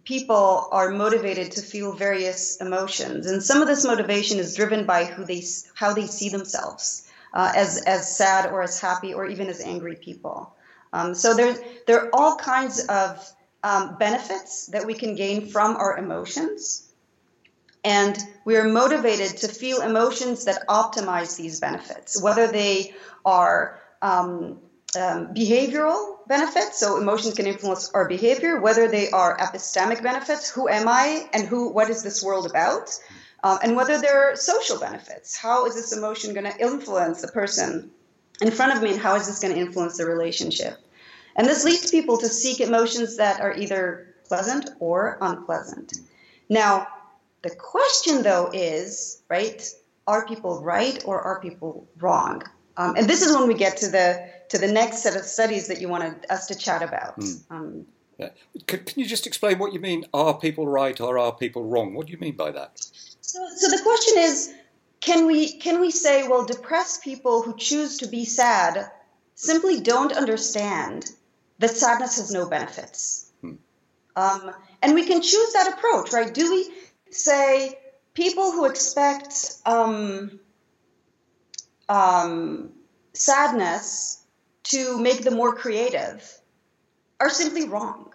people 0.05 0.69
are 0.71 0.91
motivated 0.91 1.51
to 1.53 1.61
feel 1.61 1.91
various 1.91 2.57
emotions. 2.61 3.27
And 3.27 3.43
some 3.43 3.61
of 3.61 3.67
this 3.67 3.83
motivation 3.83 4.39
is 4.39 4.55
driven 4.55 4.85
by 4.85 5.03
who 5.03 5.25
they 5.25 5.43
how 5.73 5.93
they 5.93 6.05
see 6.05 6.29
themselves 6.29 7.04
uh, 7.35 7.51
as 7.55 7.83
as 7.83 8.17
sad 8.17 8.51
or 8.51 8.63
as 8.63 8.79
happy 8.79 9.13
or 9.13 9.25
even 9.27 9.47
as 9.47 9.61
angry 9.61 9.95
people 9.95 10.55
um, 10.93 11.13
so 11.13 11.33
there 11.33 11.55
there 11.87 12.05
are 12.05 12.09
all 12.13 12.37
kinds 12.37 12.87
of 12.87 13.35
um, 13.65 13.97
benefits 13.97 14.67
that 14.67 14.85
we 14.85 14.93
can 14.93 15.15
gain 15.15 15.47
from 15.47 15.75
our 15.75 15.97
emotions. 15.97 16.87
And 17.83 18.17
we 18.45 18.57
are 18.57 18.67
motivated 18.67 19.37
to 19.37 19.47
feel 19.47 19.81
emotions 19.81 20.45
that 20.45 20.67
optimize 20.67 21.35
these 21.35 21.59
benefits, 21.59 22.21
whether 22.21 22.47
they 22.47 22.93
are 23.25 23.79
um, 24.01 24.59
um, 24.99 25.33
behavioral 25.33 26.17
benefits, 26.27 26.79
so 26.79 26.97
emotions 27.01 27.35
can 27.35 27.47
influence 27.47 27.91
our 27.91 28.07
behavior, 28.07 28.61
whether 28.61 28.87
they 28.87 29.09
are 29.09 29.37
epistemic 29.37 30.01
benefits, 30.03 30.49
who 30.49 30.67
am 30.69 30.87
I 30.87 31.27
and 31.33 31.47
who, 31.47 31.69
what 31.69 31.89
is 31.89 32.03
this 32.03 32.23
world 32.23 32.45
about, 32.45 32.97
um, 33.45 33.59
and 33.61 33.75
whether 33.75 34.01
they're 34.01 34.35
social 34.35 34.79
benefits, 34.79 35.37
how 35.37 35.67
is 35.67 35.75
this 35.75 35.95
emotion 35.95 36.33
going 36.33 36.51
to 36.51 36.59
influence 36.59 37.21
the 37.21 37.27
person 37.27 37.91
in 38.41 38.49
front 38.49 38.75
of 38.75 38.81
me, 38.81 38.89
and 38.89 38.99
how 38.99 39.15
is 39.15 39.27
this 39.27 39.39
going 39.39 39.53
to 39.53 39.59
influence 39.59 39.97
the 39.97 40.05
relationship? 40.05 40.79
And 41.35 41.45
this 41.45 41.63
leads 41.63 41.91
people 41.91 42.17
to 42.17 42.27
seek 42.27 42.59
emotions 42.59 43.17
that 43.17 43.39
are 43.39 43.55
either 43.55 44.15
pleasant 44.27 44.71
or 44.79 45.19
unpleasant. 45.21 45.93
Now, 46.49 46.87
the 47.43 47.51
question 47.51 48.23
though 48.23 48.49
is, 48.51 49.21
right, 49.29 49.63
are 50.07 50.25
people 50.25 50.63
right 50.63 51.03
or 51.05 51.21
are 51.21 51.39
people 51.39 51.87
wrong? 51.99 52.41
Um, 52.77 52.95
and 52.97 53.07
this 53.07 53.21
is 53.21 53.37
when 53.37 53.47
we 53.47 53.53
get 53.53 53.77
to 53.77 53.89
the 53.89 54.27
to 54.49 54.57
the 54.57 54.71
next 54.71 55.03
set 55.03 55.15
of 55.15 55.23
studies 55.23 55.67
that 55.67 55.79
you 55.79 55.87
wanted 55.87 56.25
us 56.31 56.47
to 56.47 56.55
chat 56.55 56.81
about. 56.81 57.19
Mm. 57.19 57.41
Um, 57.51 57.85
yeah. 58.17 58.29
can, 58.65 58.83
can, 58.85 58.99
you 58.99 59.05
just 59.05 59.27
explain 59.27 59.59
what 59.59 59.73
you 59.73 59.79
mean? 59.79 60.05
Are 60.13 60.33
people 60.33 60.67
right 60.67 60.99
or 60.99 61.19
are 61.19 61.33
people 61.33 61.63
wrong? 61.63 61.93
What 61.93 62.07
do 62.07 62.13
you 62.13 62.19
mean 62.19 62.35
by 62.35 62.51
that? 62.51 62.85
So, 63.25 63.47
so 63.55 63.75
the 63.75 63.81
question 63.81 64.17
is, 64.19 64.53
can 65.01 65.25
we 65.25 65.53
can 65.53 65.81
we 65.81 65.91
say, 65.91 66.27
well, 66.27 66.45
depressed 66.45 67.03
people 67.03 67.41
who 67.41 67.57
choose 67.57 67.97
to 67.97 68.07
be 68.07 68.23
sad 68.23 68.91
simply 69.33 69.81
don't 69.81 70.13
understand 70.13 71.11
that 71.59 71.71
sadness 71.71 72.17
has 72.17 72.31
no 72.31 72.47
benefits. 72.47 73.31
Hmm. 73.41 73.55
Um, 74.15 74.51
and 74.81 74.93
we 74.93 75.05
can 75.05 75.21
choose 75.21 75.53
that 75.53 75.73
approach, 75.73 76.13
right? 76.13 76.33
Do 76.33 76.51
we 76.51 76.71
say 77.09 77.77
people 78.13 78.51
who 78.51 78.65
expect 78.65 79.57
um, 79.65 80.39
um, 81.89 82.71
sadness 83.13 84.23
to 84.65 84.99
make 84.99 85.23
them 85.23 85.35
more 85.35 85.55
creative 85.55 86.21
are 87.19 87.29
simply 87.29 87.67
wrong? 87.67 88.13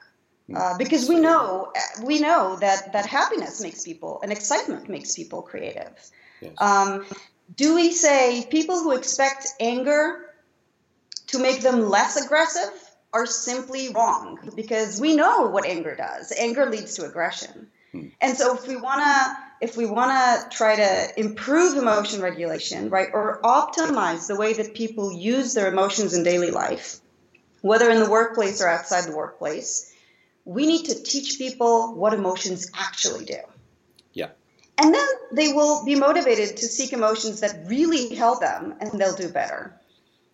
Uh, 0.55 0.77
because 0.79 1.09
we 1.09 1.21
know 1.21 1.73
we 2.03 2.19
know 2.19 2.57
that 2.57 2.93
that 2.93 3.07
happiness 3.07 3.61
makes 3.61 3.85
people 3.85 4.21
and 4.23 4.33
excitement 4.33 4.89
makes 4.89 5.15
people 5.15 5.43
creative. 5.43 5.93
Yes. 6.41 6.53
Um, 6.59 7.05
do 7.57 7.75
we 7.75 7.93
say 7.93 8.47
people 8.51 8.83
who 8.83 8.93
expect 8.93 9.47
anger 9.61 10.27
to 11.29 11.39
make 11.39 11.61
them 11.61 11.89
less 11.89 12.17
aggressive 12.23 12.73
are 13.13 13.27
simply 13.27 13.89
wrong 13.91 14.39
because 14.55 15.01
we 15.01 15.17
know 15.17 15.49
what 15.49 15.67
anger 15.67 15.95
does. 15.97 16.33
Anger 16.37 16.67
leads 16.67 16.95
to 16.97 17.05
aggression. 17.05 17.69
Hmm. 17.93 18.09
And 18.21 18.37
so 18.37 18.55
if 18.55 18.67
we 18.67 18.77
want 18.77 19.01
to 19.03 19.37
if 19.61 19.77
we 19.77 19.85
want 19.85 20.11
to 20.11 20.57
try 20.57 20.77
to 20.77 21.21
improve 21.21 21.77
emotion 21.77 22.23
regulation, 22.23 22.89
right, 22.89 23.09
or 23.13 23.41
optimize 23.43 24.27
the 24.27 24.37
way 24.37 24.55
that 24.55 24.75
people 24.75 25.13
use 25.13 25.53
their 25.53 25.69
emotions 25.69 26.15
in 26.15 26.23
daily 26.23 26.51
life, 26.51 26.99
whether 27.61 27.91
in 27.91 28.01
the 28.01 28.09
workplace 28.09 28.63
or 28.63 28.69
outside 28.69 29.05
the 29.05 29.15
workplace, 29.15 29.90
we 30.45 30.67
need 30.67 30.85
to 30.87 31.03
teach 31.03 31.39
people 31.39 31.95
what 31.95 32.15
emotions 32.15 32.71
actually 32.79 33.25
do. 33.25 33.39
Yeah. 34.13 34.31
And 34.79 34.95
then 34.95 35.07
they 35.33 35.53
will 35.53 35.85
be 35.85 35.95
motivated 35.95 36.57
to 36.57 36.67
seek 36.67 36.93
emotions 36.93 37.41
that 37.41 37.67
really 37.67 38.15
help 38.15 38.41
them 38.41 38.75
and 38.81 38.91
they'll 38.99 39.15
do 39.15 39.29
better. 39.29 39.79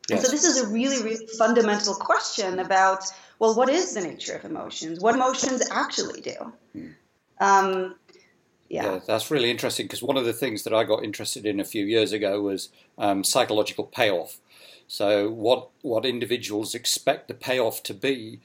Yes. 0.09 0.19
And 0.19 0.27
so 0.27 0.31
this 0.31 0.45
is 0.45 0.63
a 0.63 0.69
really, 0.69 1.03
really 1.03 1.27
fundamental 1.39 1.95
question 1.95 2.61
about, 2.61 3.05
well, 3.39 3.57
what 3.57 3.69
is 3.69 3.95
the 3.95 4.01
nature 4.01 4.35
of 4.35 4.45
emotions? 4.45 5.01
What 5.01 5.17
emotions 5.17 5.69
actually 5.71 6.21
do? 6.21 6.53
Hmm. 6.73 6.89
Um, 7.41 7.95
yeah. 8.69 8.85
yeah. 8.85 9.01
that's 9.07 9.31
really 9.31 9.51
interesting 9.51 9.87
because 9.87 10.03
one 10.03 10.17
of 10.17 10.25
the 10.25 10.33
things 10.33 10.63
that 10.63 10.73
I 10.73 10.85
got 10.85 11.05
interested 11.05 11.45
in 11.45 11.61
a 11.61 11.65
few 11.65 11.85
years 11.85 12.13
ago 12.13 12.41
was 12.41 12.69
um, 12.99 13.25
psychological 13.25 13.85
payoff. 13.85 14.39
So 14.89 15.29
what 15.29 15.69
what 15.83 16.07
individuals 16.07 16.75
expect 16.75 17.29
the 17.29 17.35
payoff 17.35 17.83
to 17.85 17.95
be 17.95 18.41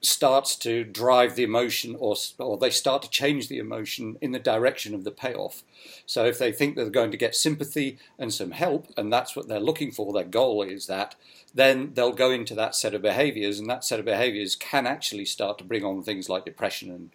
starts 0.00 0.54
to 0.54 0.84
drive 0.84 1.34
the 1.34 1.42
emotion 1.42 1.96
or 1.98 2.14
or 2.38 2.56
they 2.56 2.70
start 2.70 3.02
to 3.02 3.10
change 3.10 3.48
the 3.48 3.58
emotion 3.58 4.16
in 4.20 4.32
the 4.32 4.38
direction 4.38 4.94
of 4.94 5.04
the 5.04 5.10
payoff. 5.10 5.62
So 6.06 6.24
if 6.24 6.38
they 6.38 6.52
think 6.52 6.76
they're 6.76 6.90
going 6.90 7.10
to 7.10 7.16
get 7.16 7.34
sympathy 7.34 7.98
and 8.18 8.32
some 8.32 8.52
help 8.52 8.86
and 8.96 9.12
that's 9.12 9.34
what 9.34 9.48
they're 9.48 9.58
looking 9.58 9.90
for, 9.90 10.12
their 10.12 10.24
goal 10.24 10.62
is 10.62 10.86
that, 10.86 11.16
then 11.52 11.92
they'll 11.94 12.12
go 12.12 12.30
into 12.30 12.54
that 12.54 12.76
set 12.76 12.94
of 12.94 13.02
behaviors 13.02 13.58
and 13.58 13.68
that 13.68 13.84
set 13.84 13.98
of 13.98 14.04
behaviors 14.04 14.54
can 14.54 14.86
actually 14.86 15.24
start 15.24 15.58
to 15.58 15.64
bring 15.64 15.84
on 15.84 16.02
things 16.02 16.28
like 16.28 16.44
depression 16.44 16.90
and 16.90 17.10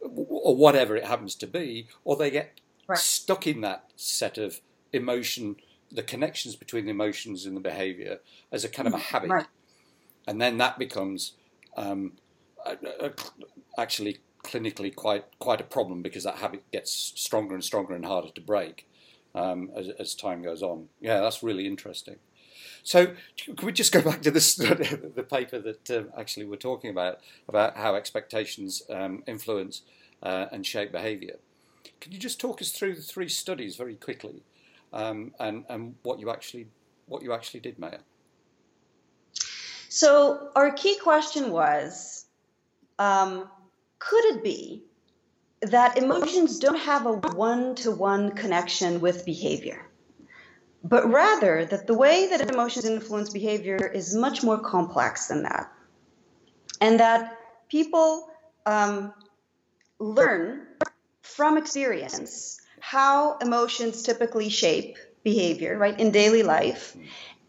or 0.00 0.54
whatever 0.54 0.94
it 0.96 1.04
happens 1.04 1.34
to 1.34 1.46
be, 1.46 1.88
or 2.04 2.16
they 2.16 2.30
get 2.30 2.60
right. 2.86 2.98
stuck 2.98 3.46
in 3.46 3.62
that 3.62 3.90
set 3.96 4.38
of 4.38 4.60
emotion 4.92 5.56
the 5.90 6.02
connections 6.02 6.56
between 6.56 6.84
the 6.84 6.90
emotions 6.90 7.46
and 7.46 7.56
the 7.56 7.60
behavior 7.60 8.18
as 8.50 8.64
a 8.64 8.68
kind 8.68 8.88
of 8.88 8.94
a 8.94 8.98
mm, 8.98 9.02
habit, 9.02 9.30
right. 9.30 9.46
and 10.26 10.40
then 10.40 10.58
that 10.58 10.78
becomes 10.78 11.32
um, 11.76 12.12
actually 13.78 14.18
clinically 14.44 14.94
quite 14.94 15.24
quite 15.38 15.60
a 15.60 15.64
problem 15.64 16.02
because 16.02 16.24
that 16.24 16.36
habit 16.36 16.62
gets 16.70 17.12
stronger 17.16 17.54
and 17.54 17.64
stronger 17.64 17.94
and 17.94 18.04
harder 18.04 18.30
to 18.30 18.40
break 18.40 18.88
um, 19.34 19.70
as, 19.74 19.88
as, 19.98 20.14
time 20.14 20.42
goes 20.42 20.62
on. 20.62 20.88
Yeah, 21.00 21.20
that's 21.20 21.42
really 21.42 21.66
interesting. 21.66 22.16
So, 22.82 23.14
can 23.36 23.66
we 23.66 23.72
just 23.72 23.92
go 23.92 24.00
back 24.00 24.22
to 24.22 24.30
this, 24.30 24.54
the 24.54 25.26
paper 25.28 25.58
that 25.58 25.90
uh, 25.90 26.04
actually 26.18 26.46
we're 26.46 26.56
talking 26.56 26.90
about 26.90 27.20
about 27.48 27.76
how 27.76 27.96
expectations 27.96 28.82
um, 28.88 29.24
influence 29.26 29.82
uh, 30.22 30.46
and 30.52 30.64
shape 30.64 30.92
behaviour? 30.92 31.36
Can 32.00 32.12
you 32.12 32.18
just 32.18 32.40
talk 32.40 32.62
us 32.62 32.70
through 32.70 32.94
the 32.94 33.02
three 33.02 33.28
studies 33.28 33.76
very 33.76 33.96
quickly? 33.96 34.42
um, 34.92 35.32
and 35.38 35.64
and 35.68 35.94
what 36.02 36.18
you 36.18 36.30
actually 36.30 36.66
what 37.06 37.22
you 37.22 37.32
actually 37.32 37.60
did, 37.60 37.78
Maya. 37.78 37.98
So 39.88 40.50
our 40.56 40.72
key 40.72 40.98
question 40.98 41.50
was, 41.50 42.25
um, 42.98 43.48
could 43.98 44.24
it 44.36 44.44
be 44.44 44.84
that 45.62 45.98
emotions 45.98 46.58
don't 46.58 46.78
have 46.78 47.06
a 47.06 47.12
one-to-one 47.12 48.32
connection 48.32 49.00
with 49.00 49.24
behavior, 49.24 49.86
but 50.84 51.10
rather 51.10 51.64
that 51.64 51.86
the 51.86 51.94
way 51.94 52.28
that 52.28 52.50
emotions 52.50 52.84
influence 52.84 53.30
behavior 53.30 53.76
is 53.76 54.14
much 54.14 54.42
more 54.42 54.58
complex 54.58 55.28
than 55.28 55.42
that, 55.42 55.72
and 56.80 57.00
that 57.00 57.38
people 57.68 58.28
um, 58.66 59.12
learn 59.98 60.66
from 61.22 61.58
experience 61.58 62.60
how 62.80 63.36
emotions 63.38 64.02
typically 64.02 64.48
shape 64.48 64.96
behavior, 65.24 65.76
right, 65.76 65.98
in 65.98 66.12
daily 66.12 66.42
life. 66.42 66.96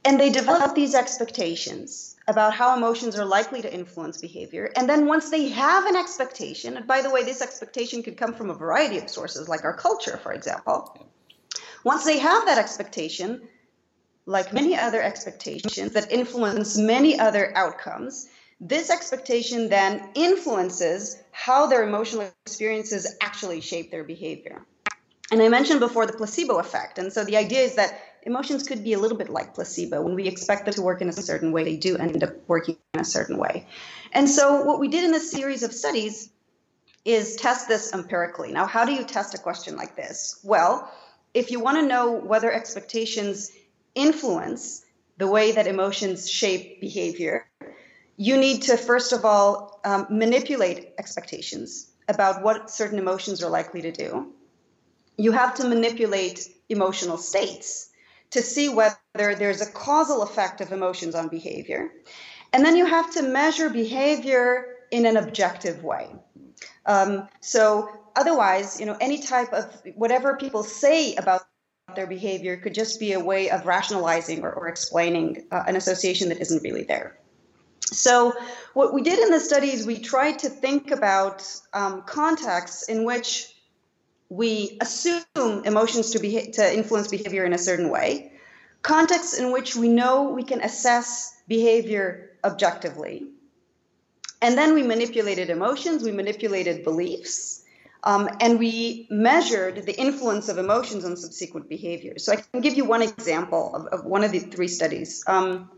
And 0.08 0.17
they 0.17 0.30
develop 0.30 0.74
these 0.74 0.96
expectations 0.96 2.15
about 2.30 2.54
how 2.54 2.78
emotions 2.78 3.20
are 3.20 3.26
likely 3.26 3.62
to 3.62 3.74
influence 3.74 4.22
behavior. 4.22 4.72
And 4.78 4.88
then 4.88 5.06
once 5.06 5.30
they 5.30 5.50
have 5.50 5.86
an 5.86 5.98
expectation, 5.98 6.78
and 6.78 6.88
by 6.88 7.02
the 7.02 7.10
way, 7.10 7.26
this 7.26 7.41
expectation 7.41 8.04
could 8.04 8.15
come 8.15 8.34
from 8.34 8.50
a 8.50 8.54
variety 8.54 9.00
of 9.00 9.10
sources, 9.10 9.50
like 9.50 9.65
our 9.65 9.76
culture, 9.76 10.15
for 10.15 10.32
example. 10.32 11.06
Once 11.84 12.06
they 12.06 12.20
have 12.20 12.46
that 12.46 12.58
expectation, 12.58 13.50
like 14.26 14.54
many 14.54 14.78
other 14.78 15.02
expectations 15.02 15.91
that 15.91 16.10
influence 16.10 16.78
many 16.78 17.20
other 17.20 17.52
outcomes, 17.54 18.30
this 18.62 18.89
expectation 18.89 19.67
then 19.67 20.10
influences 20.15 21.22
how 21.34 21.67
their 21.67 21.84
emotional 21.84 22.32
experiences 22.46 23.17
actually 23.20 23.60
shape 23.60 23.91
their 23.91 24.06
behavior. 24.06 24.65
And 25.32 25.41
I 25.41 25.50
mentioned 25.50 25.82
before 25.82 26.06
the 26.06 26.13
placebo 26.13 26.60
effect. 26.60 26.98
And 26.98 27.12
so 27.12 27.26
the 27.26 27.36
idea 27.36 27.60
is 27.60 27.76
that 27.76 28.00
emotions 28.27 28.67
could 28.67 28.83
be 28.83 28.93
a 28.93 28.99
little 28.99 29.17
bit 29.17 29.29
like 29.29 29.55
placebo. 29.55 30.01
When 30.01 30.13
we 30.13 30.27
expect 30.27 30.65
them 30.65 30.73
to 30.75 30.81
work 30.81 31.01
in 31.01 31.09
a 31.09 31.13
certain 31.13 31.51
way, 31.51 31.63
they 31.63 31.77
do 31.77 31.97
end 31.97 32.23
up 32.23 32.33
working 32.47 32.77
in 32.93 32.99
a 32.99 33.05
certain 33.05 33.37
way. 33.37 33.65
And 34.11 34.29
so 34.29 34.63
what 34.63 34.79
we 34.79 34.89
did 34.89 35.05
in 35.05 35.11
this 35.11 35.31
series 35.31 35.63
of 35.63 35.73
studies 35.73 36.29
is 37.05 37.37
test 37.37 37.69
this 37.69 37.93
empirically. 37.93 38.51
Now, 38.51 38.65
how 38.65 38.83
do 38.85 38.91
you 38.91 39.05
test 39.05 39.33
a 39.33 39.37
question 39.37 39.77
like 39.77 39.95
this? 39.95 40.39
Well, 40.43 40.91
if 41.33 41.51
you 41.51 41.61
want 41.61 41.77
to 41.77 41.87
know 41.87 42.11
whether 42.11 42.51
expectations 42.51 43.51
influence 43.95 44.85
the 45.17 45.27
way 45.27 45.53
that 45.53 45.65
emotions 45.65 46.29
shape 46.29 46.81
behavior, 46.81 47.47
you 48.17 48.37
need 48.37 48.63
to 48.63 48.77
first 48.77 49.13
of 49.13 49.23
all 49.23 49.79
um, 49.85 50.05
manipulate 50.09 50.93
expectations 50.99 51.89
about 52.09 52.43
what 52.43 52.69
certain 52.69 52.99
emotions 52.99 53.41
are 53.41 53.49
likely 53.49 53.81
to 53.83 53.91
do 53.91 54.33
you 55.17 55.31
have 55.31 55.55
to 55.55 55.67
manipulate 55.67 56.47
emotional 56.69 57.17
states 57.17 57.89
to 58.31 58.41
see 58.41 58.69
whether 58.69 58.95
there's 59.13 59.61
a 59.61 59.71
causal 59.71 60.21
effect 60.21 60.61
of 60.61 60.71
emotions 60.71 61.15
on 61.15 61.27
behavior. 61.27 61.91
And 62.53 62.65
then 62.65 62.75
you 62.75 62.85
have 62.85 63.11
to 63.13 63.23
measure 63.23 63.69
behavior 63.69 64.75
in 64.91 65.05
an 65.05 65.17
objective 65.17 65.83
way. 65.83 66.09
Um, 66.85 67.27
so 67.41 67.89
otherwise, 68.15 68.79
you 68.79 68.85
know, 68.85 68.97
any 68.99 69.21
type 69.21 69.51
of 69.53 69.65
whatever 69.95 70.35
people 70.37 70.63
say 70.63 71.15
about 71.15 71.47
their 71.95 72.07
behavior 72.07 72.57
could 72.57 72.73
just 72.73 72.99
be 72.99 73.13
a 73.13 73.19
way 73.19 73.49
of 73.49 73.65
rationalizing 73.65 74.43
or, 74.43 74.51
or 74.51 74.67
explaining 74.67 75.45
uh, 75.51 75.63
an 75.67 75.75
association 75.75 76.29
that 76.29 76.39
isn't 76.39 76.63
really 76.63 76.83
there. 76.83 77.17
So 77.81 78.33
what 78.73 78.93
we 78.93 79.01
did 79.01 79.19
in 79.19 79.31
the 79.31 79.39
studies, 79.39 79.85
we 79.85 79.99
tried 79.99 80.39
to 80.39 80.49
think 80.49 80.91
about 80.91 81.45
um, 81.73 82.01
contexts 82.03 82.89
in 82.89 83.05
which 83.05 83.53
we 84.29 84.77
assume 84.81 85.23
emotions 85.35 86.11
to, 86.11 86.19
be, 86.19 86.51
to 86.51 86.73
influence 86.75 87.07
behavior 87.07 87.45
in 87.45 87.53
a 87.53 87.57
certain 87.57 87.89
way, 87.89 88.31
contexts 88.81 89.37
in 89.37 89.51
which 89.51 89.75
we 89.75 89.87
know 89.87 90.29
we 90.29 90.43
can 90.43 90.61
assess 90.61 91.35
behavior 91.47 92.31
objectively. 92.43 93.27
And 94.41 94.57
then 94.57 94.73
we 94.73 94.83
manipulated 94.83 95.49
emotions, 95.49 96.03
we 96.03 96.11
manipulated 96.11 96.83
beliefs, 96.83 97.63
um, 98.03 98.29
and 98.39 98.59
we 98.59 99.07
measured 99.09 99.85
the 99.85 99.99
influence 99.99 100.49
of 100.49 100.57
emotions 100.57 101.03
on 101.05 101.17
subsequent 101.17 101.67
behaviors. 101.67 102.23
So 102.23 102.33
I 102.33 102.35
can 102.35 102.61
give 102.61 102.75
you 102.75 102.85
one 102.85 103.01
example 103.01 103.75
of, 103.75 103.87
of 103.87 104.05
one 104.05 104.23
of 104.23 104.31
the 104.31 104.39
three 104.39 104.67
studies. 104.67 105.23
Um, 105.25 105.71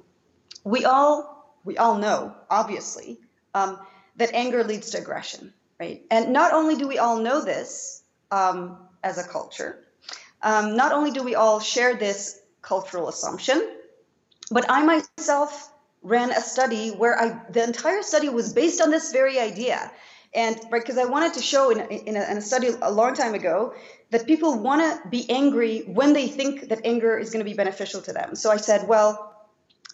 we 0.64 0.86
all 0.86 1.40
we 1.64 1.78
all 1.78 1.98
know, 1.98 2.34
obviously, 2.50 3.20
um, 3.54 3.80
that 4.18 4.34
anger 4.34 4.64
leads 4.64 4.92
to 4.92 5.00
aggression, 5.00 5.54
right? 5.80 6.04
And 6.10 6.34
not 6.34 6.54
only 6.54 6.76
do 6.76 6.88
we 6.88 6.98
all 6.98 7.18
know 7.18 7.44
this, 7.44 7.99
um, 8.32 8.78
as 9.04 9.18
a 9.18 9.28
culture. 9.28 9.86
Um, 10.42 10.76
not 10.76 10.92
only 10.92 11.12
do 11.12 11.24
we 11.24 11.36
all 11.36 11.60
share 11.60 11.96
this 11.96 12.40
cultural 12.62 13.10
assumption, 13.10 13.70
but 14.52 14.66
I 14.70 14.84
myself 14.84 15.72
ran 16.02 16.32
a 16.32 16.42
study 16.42 16.92
where 16.92 17.20
I 17.20 17.42
the 17.50 17.64
entire 17.64 18.02
study 18.04 18.30
was 18.30 18.54
based 18.54 18.82
on 18.82 18.90
this 18.90 19.12
very 19.12 19.40
idea. 19.40 19.92
And 20.34 20.60
right, 20.70 20.82
because 20.82 20.98
I 20.98 21.06
wanted 21.06 21.34
to 21.34 21.42
show 21.42 21.72
in, 21.72 21.80
in, 21.80 22.16
a, 22.16 22.32
in 22.32 22.38
a 22.38 22.42
study 22.42 22.70
a 22.82 22.92
long 22.92 23.16
time 23.16 23.34
ago 23.34 23.74
that 24.12 24.28
people 24.28 24.60
want 24.60 24.82
to 24.82 25.10
be 25.10 25.28
angry 25.30 25.82
when 25.88 26.14
they 26.14 26.28
think 26.28 26.70
that 26.70 26.82
anger 26.86 27.18
is 27.18 27.32
going 27.32 27.44
to 27.44 27.50
be 27.50 27.56
beneficial 27.56 28.02
to 28.02 28.14
them. 28.14 28.36
So 28.36 28.52
I 28.52 28.58
said, 28.58 28.88
well, 28.88 29.29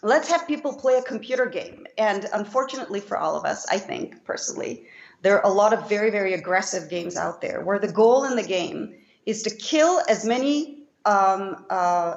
let's 0.02 0.28
have 0.28 0.46
people 0.46 0.74
play 0.74 0.98
a 0.98 1.02
computer 1.02 1.46
game. 1.46 1.86
And 1.98 2.26
unfortunately 2.32 3.00
for 3.00 3.16
all 3.16 3.36
of 3.36 3.44
us, 3.44 3.66
I 3.70 3.78
think 3.78 4.24
personally, 4.24 4.86
there 5.22 5.38
are 5.38 5.50
a 5.50 5.54
lot 5.54 5.72
of 5.72 5.88
very, 5.88 6.10
very 6.10 6.34
aggressive 6.34 6.90
games 6.90 7.16
out 7.16 7.40
there 7.40 7.62
where 7.62 7.78
the 7.78 7.90
goal 7.90 8.24
in 8.24 8.36
the 8.36 8.42
game 8.42 8.94
is 9.24 9.42
to 9.42 9.50
kill 9.50 10.00
as 10.08 10.24
many 10.24 10.84
um, 11.04 11.64
uh, 11.70 12.16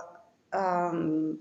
um, 0.53 1.39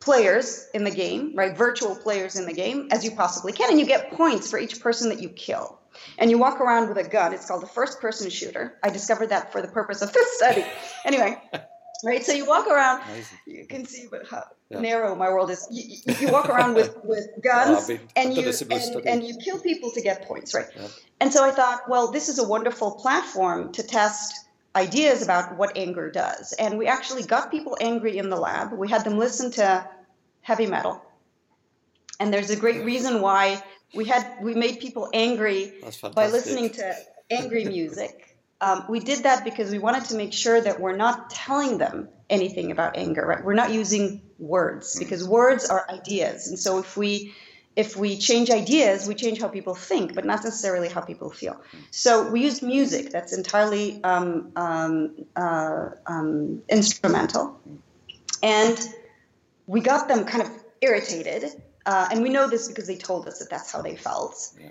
players 0.00 0.68
in 0.74 0.84
the 0.84 0.90
game, 0.90 1.32
right? 1.34 1.56
Virtual 1.56 1.94
players 1.94 2.36
in 2.36 2.46
the 2.46 2.52
game 2.52 2.88
as 2.90 3.04
you 3.04 3.10
possibly 3.10 3.52
can. 3.52 3.70
And 3.70 3.78
you 3.78 3.86
get 3.86 4.12
points 4.12 4.50
for 4.50 4.58
each 4.58 4.80
person 4.80 5.08
that 5.10 5.20
you 5.20 5.28
kill. 5.28 5.78
And 6.18 6.30
you 6.30 6.38
walk 6.38 6.60
around 6.60 6.88
with 6.88 6.98
a 6.98 7.08
gun. 7.08 7.32
It's 7.32 7.46
called 7.46 7.62
a 7.62 7.68
first 7.68 8.00
person 8.00 8.28
shooter. 8.28 8.78
I 8.82 8.90
discovered 8.90 9.28
that 9.28 9.52
for 9.52 9.62
the 9.62 9.68
purpose 9.68 10.02
of 10.02 10.12
this 10.12 10.36
study. 10.36 10.64
Anyway, 11.04 11.40
right? 12.04 12.24
So 12.24 12.32
you 12.32 12.46
walk 12.46 12.66
around, 12.66 13.02
Amazing. 13.02 13.38
you 13.46 13.66
can 13.66 13.86
see 13.86 14.08
how 14.28 14.44
yeah. 14.70 14.80
narrow 14.80 15.14
my 15.14 15.28
world 15.28 15.50
is. 15.50 15.66
You, 15.70 16.14
you 16.20 16.32
walk 16.32 16.48
around 16.48 16.74
with, 16.74 16.96
with 17.04 17.28
guns 17.42 17.88
and, 17.88 18.34
you, 18.34 18.52
and, 18.70 19.06
and, 19.06 19.24
you 19.24 19.36
kill 19.42 19.58
people 19.60 19.90
to 19.92 20.00
get 20.00 20.26
points, 20.26 20.54
right? 20.54 20.66
Yeah. 20.76 20.88
And 21.20 21.32
so 21.32 21.44
I 21.44 21.50
thought, 21.50 21.88
well, 21.88 22.10
this 22.10 22.28
is 22.28 22.38
a 22.38 22.46
wonderful 22.46 22.92
platform 22.92 23.72
to 23.72 23.82
test 23.82 24.34
ideas 24.76 25.22
about 25.22 25.56
what 25.56 25.76
anger 25.76 26.10
does. 26.10 26.52
And 26.52 26.78
we 26.78 26.86
actually 26.86 27.22
got 27.22 27.50
people 27.50 27.76
angry 27.80 28.18
in 28.18 28.28
the 28.28 28.36
lab. 28.36 28.72
We 28.72 28.88
had 28.88 29.04
them 29.04 29.18
listen 29.18 29.50
to 29.52 29.88
heavy 30.40 30.66
metal. 30.66 31.00
And 32.20 32.32
there's 32.32 32.50
a 32.50 32.56
great 32.56 32.84
reason 32.84 33.20
why 33.20 33.62
we 33.94 34.04
had 34.04 34.38
we 34.42 34.54
made 34.54 34.80
people 34.80 35.08
angry 35.12 35.72
by 36.14 36.28
listening 36.28 36.70
to 36.70 36.94
angry 37.30 37.64
music. 37.64 38.30
Um, 38.64 38.84
we 38.88 39.00
did 39.00 39.24
that 39.24 39.44
because 39.44 39.70
we 39.70 39.78
wanted 39.78 40.04
to 40.06 40.16
make 40.16 40.32
sure 40.32 40.60
that 40.60 40.80
we're 40.80 40.96
not 40.96 41.30
telling 41.30 41.78
them 41.78 42.08
anything 42.30 42.70
about 42.70 42.96
anger. 42.96 43.24
Right? 43.26 43.44
We're 43.44 43.54
not 43.54 43.72
using 43.72 44.22
words 44.38 44.96
mm. 44.96 45.00
because 45.00 45.26
words 45.28 45.68
are 45.68 45.84
ideas, 45.90 46.48
and 46.48 46.58
so 46.58 46.78
if 46.78 46.96
we 46.96 47.34
if 47.76 47.96
we 47.96 48.16
change 48.16 48.50
ideas, 48.50 49.08
we 49.08 49.14
change 49.14 49.40
how 49.40 49.48
people 49.48 49.74
think, 49.74 50.14
but 50.14 50.24
not 50.24 50.44
necessarily 50.44 50.88
how 50.88 51.00
people 51.00 51.30
feel. 51.30 51.60
So 51.90 52.30
we 52.30 52.40
used 52.42 52.62
music 52.62 53.10
that's 53.10 53.36
entirely 53.36 54.02
um, 54.04 54.52
um, 54.54 55.26
uh, 55.34 55.90
um, 56.06 56.62
instrumental, 56.68 57.60
and 58.42 58.78
we 59.66 59.80
got 59.80 60.08
them 60.08 60.24
kind 60.24 60.42
of 60.42 60.50
irritated. 60.80 61.50
Uh, 61.86 62.08
and 62.10 62.22
we 62.22 62.30
know 62.30 62.48
this 62.48 62.68
because 62.68 62.86
they 62.86 62.96
told 62.96 63.28
us 63.28 63.40
that 63.40 63.50
that's 63.50 63.70
how 63.70 63.82
they 63.82 63.94
felt. 63.94 64.54
Yeah. 64.58 64.68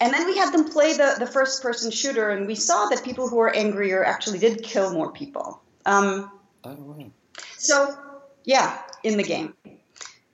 And 0.00 0.12
then 0.12 0.26
we 0.26 0.36
had 0.36 0.52
them 0.52 0.68
play 0.68 0.92
the, 0.92 1.16
the 1.18 1.26
first 1.26 1.62
person 1.62 1.90
shooter, 1.90 2.30
and 2.30 2.46
we 2.46 2.54
saw 2.54 2.86
that 2.86 3.02
people 3.02 3.28
who 3.28 3.36
were 3.36 3.54
angrier 3.54 4.04
actually 4.04 4.38
did 4.38 4.62
kill 4.62 4.92
more 4.92 5.10
people. 5.12 5.62
Um, 5.86 6.30
oh, 6.64 6.74
wow. 6.74 7.10
So, 7.56 7.96
yeah, 8.44 8.78
in 9.02 9.16
the 9.16 9.22
game. 9.22 9.54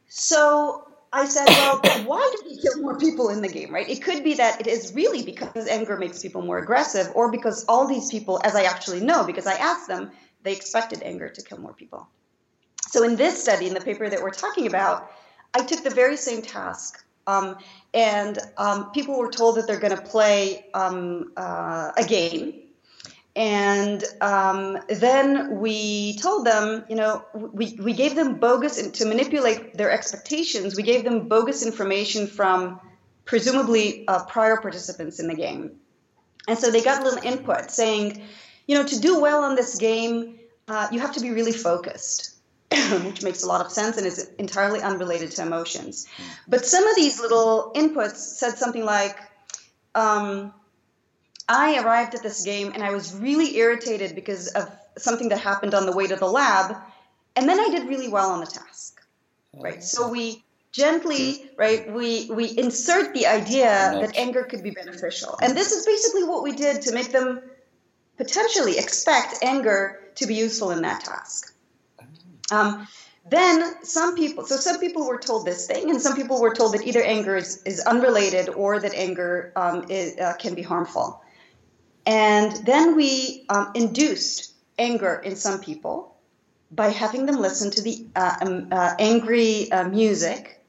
So 0.09 0.89
I 1.13 1.27
said, 1.27 1.47
well, 1.49 1.79
why 2.07 2.35
do 2.37 2.51
we 2.51 2.61
kill 2.61 2.83
more 2.83 2.99
people 2.99 3.29
in 3.29 3.41
the 3.41 3.49
game, 3.49 3.73
right? 3.73 3.89
It 3.89 4.03
could 4.03 4.25
be 4.25 4.35
that 4.35 4.61
it 4.61 4.67
is 4.67 4.93
really 4.95 5.23
because 5.23 5.69
anger 5.69 5.97
makes 5.97 6.21
people 6.21 6.43
more 6.43 6.59
aggressive, 6.59 7.13
or 7.15 7.31
because 7.31 7.65
all 7.67 7.87
these 7.87 8.11
people, 8.11 8.41
as 8.43 8.57
I 8.57 8.65
actually 8.65 9.01
know, 9.01 9.25
because 9.25 9.47
I 9.47 9.55
asked 9.55 9.87
them, 9.87 10.11
they 10.43 10.53
expected 10.53 11.03
anger 11.03 11.29
to 11.29 11.43
kill 11.43 11.59
more 11.59 11.73
people. 11.73 12.09
So 12.89 13.05
in 13.05 13.15
this 13.15 13.41
study, 13.41 13.69
in 13.69 13.75
the 13.75 13.81
paper 13.81 14.09
that 14.09 14.21
we're 14.21 14.31
talking 14.31 14.67
about, 14.67 15.11
I 15.55 15.61
took 15.65 15.85
the 15.85 15.91
very 15.91 16.17
same 16.17 16.43
task 16.43 17.05
um, 17.27 17.57
and 17.95 18.39
um, 18.59 18.91
people 18.93 19.19
were 19.19 19.31
told 19.31 19.57
that 19.57 19.67
they're 19.67 19.81
going 19.81 19.97
to 19.97 20.03
play 20.03 20.67
um, 20.75 21.33
uh, 21.37 21.93
a 21.97 22.05
game. 22.05 22.55
And 23.35 24.05
um, 24.21 24.79
then 24.89 25.59
we 25.59 26.19
told 26.19 26.47
them, 26.47 26.85
you 26.89 26.97
know, 26.97 27.25
we, 27.35 27.79
we 27.81 27.95
gave 27.95 28.15
them 28.15 28.35
bogus, 28.35 28.91
to 28.91 29.07
manipulate 29.07 29.75
their 29.75 29.91
expectations, 29.91 30.77
we 30.77 30.83
gave 30.83 31.05
them 31.05 31.29
bogus 31.29 31.65
information 31.65 32.27
from 32.27 32.79
presumably 33.25 34.07
uh, 34.07 34.25
prior 34.25 34.59
participants 34.59 35.19
in 35.19 35.29
the 35.29 35.35
game. 35.35 35.71
And 36.47 36.59
so 36.59 36.71
they 36.71 36.83
got 36.83 37.01
a 37.01 37.05
little 37.05 37.25
input 37.25 37.71
saying, 37.71 38.23
you 38.67 38.77
know, 38.77 38.85
to 38.85 39.01
do 39.01 39.21
well 39.21 39.45
on 39.45 39.55
this 39.55 39.79
game, 39.79 40.39
uh, 40.69 40.89
you 40.93 41.01
have 41.01 41.15
to 41.15 41.21
be 41.21 41.31
really 41.31 41.53
focused. 41.53 42.32
which 43.05 43.23
makes 43.23 43.43
a 43.43 43.47
lot 43.47 43.65
of 43.65 43.71
sense 43.71 43.97
and 43.97 44.07
is 44.07 44.31
entirely 44.39 44.81
unrelated 44.81 45.31
to 45.33 45.43
emotions. 45.43 46.07
But 46.49 46.65
some 46.65 46.87
of 46.87 46.97
these 46.97 47.21
little 47.21 47.73
inputs 47.75 48.17
said 48.17 48.59
something 48.59 48.85
like, 48.85 49.19
um, 49.95 50.53
I 51.49 51.83
arrived 51.83 52.15
at 52.15 52.23
this 52.23 52.45
game 52.45 52.73
and 52.75 52.83
I 52.83 52.93
was 52.93 53.15
really 53.15 53.57
irritated 53.57 54.15
because 54.15 54.49
of 54.49 54.71
something 54.97 55.29
that 55.31 55.41
happened 55.41 55.75
on 55.75 55.87
the 55.87 55.93
way 55.93 56.07
to 56.07 56.17
the 56.17 56.27
lab, 56.27 56.77
and 57.37 57.49
then 57.49 57.59
I 57.59 57.69
did 57.71 57.89
really 57.89 58.09
well 58.09 58.31
on 58.31 58.41
the 58.41 58.47
task. 58.47 59.01
Right? 59.55 59.83
So 59.83 60.09
we 60.09 60.43
gently, 60.71 61.51
right, 61.57 61.93
we 61.93 62.31
we 62.31 62.47
insert 62.59 63.15
the 63.15 63.27
idea 63.27 63.69
that 64.01 64.17
anger 64.17 64.45
could 64.45 64.63
be 64.63 64.71
beneficial. 64.71 65.39
And 65.43 65.57
this 65.57 65.73
is 65.73 65.85
basically 65.85 66.25
what 66.25 66.43
we 66.43 66.53
did 66.53 66.83
to 66.83 66.95
make 66.95 67.13
them 67.13 67.43
potentially 68.17 68.79
expect 68.79 69.43
anger 69.43 70.01
to 70.17 70.27
be 70.27 70.35
useful 70.35 70.71
in 70.71 70.83
that 70.83 71.05
task. 71.05 71.55
Um, 72.53 72.87
then 73.31 73.85
some 73.85 74.17
people, 74.17 74.45
so 74.45 74.57
some 74.57 74.79
people 74.81 75.07
were 75.07 75.19
told 75.19 75.47
this 75.47 75.67
thing, 75.67 75.91
and 75.91 76.01
some 76.01 76.17
people 76.17 76.41
were 76.41 76.55
told 76.55 76.75
that 76.75 76.87
either 76.87 77.03
anger 77.03 77.37
is, 77.37 77.63
is 77.65 77.81
unrelated 77.81 78.49
or 78.49 78.81
that 78.81 78.95
anger 78.95 79.53
um, 79.57 79.87
is, 79.89 80.19
uh, 80.19 80.35
can 80.39 80.55
be 80.55 80.63
harmful. 80.63 81.23
And 82.05 82.67
then 82.67 82.97
we 82.97 83.45
um, 83.49 83.71
induced 83.75 84.55
anger 84.79 85.21
in 85.25 85.37
some 85.37 85.61
people 85.61 86.17
by 86.73 86.89
having 86.89 87.27
them 87.27 87.39
listen 87.41 87.71
to 87.71 87.83
the 87.83 88.07
uh, 88.17 88.37
um, 88.41 88.69
uh, 88.73 88.95
angry 88.99 89.71
uh, 89.71 89.89
music 89.89 90.62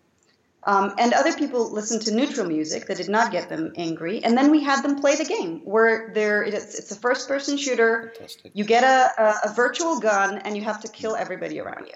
um, 0.66 0.94
and 0.98 1.14
other 1.14 1.34
people 1.34 1.72
listened 1.72 2.04
to 2.04 2.14
neutral 2.14 2.48
music 2.48 2.88
that 2.88 2.98
did 2.98 3.10
not 3.10 3.32
get 3.32 3.50
them 3.50 3.74
angry. 3.76 4.24
And 4.24 4.38
then 4.38 4.50
we 4.50 4.64
had 4.64 4.82
them 4.82 5.00
play 5.00 5.16
the 5.16 5.26
game 5.26 5.62
where 5.66 6.12
there 6.14 6.44
it's, 6.44 6.80
it's 6.80 6.92
a 6.92 6.96
first 6.96 7.28
person 7.28 7.58
shooter. 7.58 8.14
Fantastic. 8.16 8.52
You 8.54 8.64
get 8.64 8.84
a, 8.84 9.22
a, 9.22 9.50
a, 9.50 9.54
virtual 9.54 10.00
gun 10.00 10.38
and 10.38 10.56
you 10.56 10.64
have 10.64 10.82
to 10.82 10.88
kill 10.88 11.16
everybody 11.16 11.60
around 11.60 11.88
you. 11.88 11.94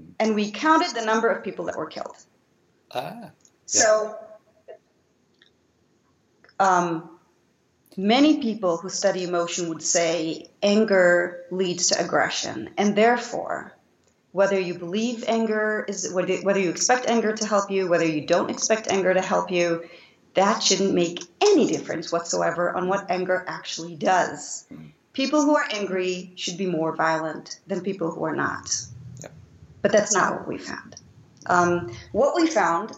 Mm. 0.00 0.12
And 0.18 0.34
we 0.34 0.50
counted 0.50 0.94
the 0.94 1.04
number 1.04 1.28
of 1.28 1.44
people 1.44 1.66
that 1.66 1.76
were 1.76 1.86
killed. 1.86 2.16
Ah. 2.92 3.16
Yeah. 3.20 3.30
So 3.66 4.18
um, 6.58 7.18
many 7.98 8.40
people 8.40 8.78
who 8.78 8.88
study 8.88 9.24
emotion 9.24 9.68
would 9.68 9.82
say 9.82 10.48
anger 10.62 11.44
leads 11.50 11.88
to 11.88 12.02
aggression. 12.02 12.70
And 12.78 12.96
therefore, 12.96 13.74
whether 14.32 14.58
you 14.58 14.78
believe 14.78 15.24
anger 15.26 15.84
is 15.88 16.12
whether, 16.12 16.60
you 16.60 16.70
expect 16.70 17.06
anger 17.08 17.32
to 17.32 17.46
help 17.46 17.70
you, 17.70 17.88
whether 17.88 18.06
you 18.06 18.26
don't 18.26 18.50
expect 18.50 18.88
anger 18.88 19.12
to 19.12 19.20
help 19.20 19.50
you, 19.50 19.88
that 20.34 20.62
shouldn't 20.62 20.94
make 20.94 21.22
any 21.40 21.66
difference 21.66 22.12
whatsoever 22.12 22.74
on 22.76 22.88
what 22.88 23.10
anger 23.10 23.44
actually 23.48 23.96
does. 23.96 24.66
People 25.12 25.42
who 25.42 25.56
are 25.56 25.66
angry 25.72 26.32
should 26.36 26.56
be 26.56 26.66
more 26.66 26.94
violent 26.94 27.58
than 27.66 27.80
people 27.80 28.12
who 28.12 28.22
are 28.24 28.36
not. 28.36 28.72
Yeah. 29.20 29.30
But 29.82 29.90
that's 29.90 30.14
not 30.14 30.34
what 30.34 30.46
we 30.46 30.58
found. 30.58 30.96
Um, 31.46 31.92
what 32.12 32.36
we 32.36 32.46
found 32.46 32.92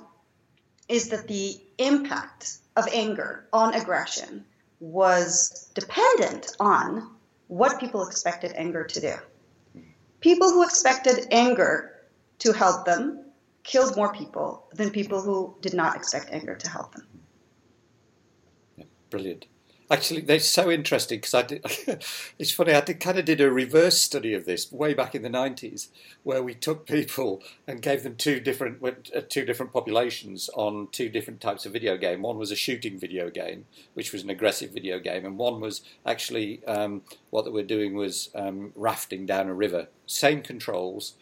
is 0.89 1.09
that 1.09 1.27
the 1.27 1.59
impact 1.79 2.59
of 2.77 2.87
anger 2.93 3.47
on 3.53 3.75
aggression 3.75 4.45
was 4.81 5.71
dependent 5.75 6.55
on 6.61 7.11
what 7.49 7.81
people 7.81 8.07
expected 8.07 8.53
anger 8.55 8.85
to 8.85 9.01
do. 9.01 9.15
People 10.23 10.51
who 10.51 10.63
expected 10.63 11.27
anger 11.31 11.93
to 12.39 12.53
help 12.53 12.87
them 12.87 13.25
killed 13.65 13.97
more 13.97 14.13
people 14.13 14.67
than 14.73 14.91
people 14.91 15.21
who 15.21 15.55
did 15.61 15.75
not 15.75 15.97
expect 15.97 16.31
anger 16.31 16.55
to 16.55 16.71
help 16.71 16.95
them. 16.95 17.07
Brilliant. 19.11 19.47
Actually, 19.93 20.23
they're 20.23 20.41
so 20.41 20.71
interesting 20.71 21.19
because 21.19 21.35
I 21.35 21.43
did. 21.43 21.63
it's 22.39 22.51
funny. 22.51 22.73
I 22.73 22.81
did, 22.81 22.99
kind 22.99 23.19
of 23.19 23.27
did 23.27 23.43
a 23.43 23.51
reverse 23.51 24.01
study 24.01 24.33
of 24.33 24.47
this 24.47 24.73
way 24.73 24.95
back 24.95 25.15
in 25.15 25.21
the 25.21 25.29
nineties, 25.29 25.91
where 26.23 26.43
we 26.43 26.55
took 26.55 26.87
people 26.87 27.43
and 27.67 27.83
gave 27.83 28.03
them 28.03 28.17
two 28.17 28.41
different 28.41 28.83
uh, 28.83 29.21
two 29.29 29.45
different 29.45 29.71
populations 29.71 30.49
on 30.55 30.89
two 30.93 31.11
different 31.11 31.43
types 31.43 31.67
of 31.67 31.75
video 31.75 31.99
game. 31.99 32.23
One 32.23 32.39
was 32.39 32.51
a 32.51 32.57
shooting 32.57 32.99
video 32.99 33.29
game, 33.29 33.67
which 33.93 34.15
was 34.15 34.23
an 34.23 34.31
aggressive 34.31 34.71
video 34.71 34.99
game, 34.99 35.27
and 35.27 35.37
one 35.37 35.61
was 35.61 35.83
actually 36.07 36.65
um, 36.65 37.03
what 37.29 37.45
they 37.45 37.51
were 37.51 37.63
doing 37.63 37.95
was 37.95 38.31
um, 38.35 38.73
rafting 38.75 39.27
down 39.27 39.51
a 39.51 39.55
river. 39.55 39.89
Same 40.13 40.43
controls, 40.43 41.15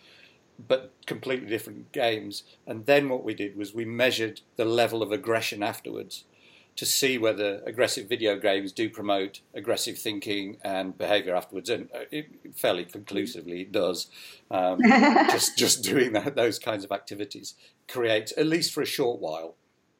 but 0.68 0.92
completely 1.06 1.48
different 1.48 1.92
games. 1.92 2.42
And 2.66 2.86
then 2.86 3.08
what 3.08 3.24
we 3.24 3.34
did 3.34 3.56
was 3.56 3.74
we 3.74 3.84
measured 3.84 4.40
the 4.56 4.64
level 4.64 5.02
of 5.02 5.12
aggression 5.12 5.62
afterwards 5.62 6.24
to 6.76 6.86
see 6.86 7.18
whether 7.18 7.62
aggressive 7.66 8.08
video 8.08 8.38
games 8.38 8.72
do 8.72 8.88
promote 8.88 9.40
aggressive 9.54 9.98
thinking 9.98 10.56
and 10.62 10.96
behaviour 10.96 11.34
afterwards, 11.34 11.68
and 11.68 11.88
uh, 11.94 12.04
it, 12.10 12.30
fairly 12.54 12.84
conclusively 12.84 13.62
it 13.62 13.72
does. 13.72 14.06
Um, 14.50 14.80
just 15.30 15.58
just 15.58 15.82
doing 15.82 16.12
that, 16.12 16.36
those 16.36 16.58
kinds 16.58 16.84
of 16.84 16.92
activities 16.92 17.54
creates, 17.88 18.32
at 18.36 18.46
least 18.46 18.72
for 18.72 18.82
a 18.82 18.86
short 18.86 19.20
while, 19.20 19.56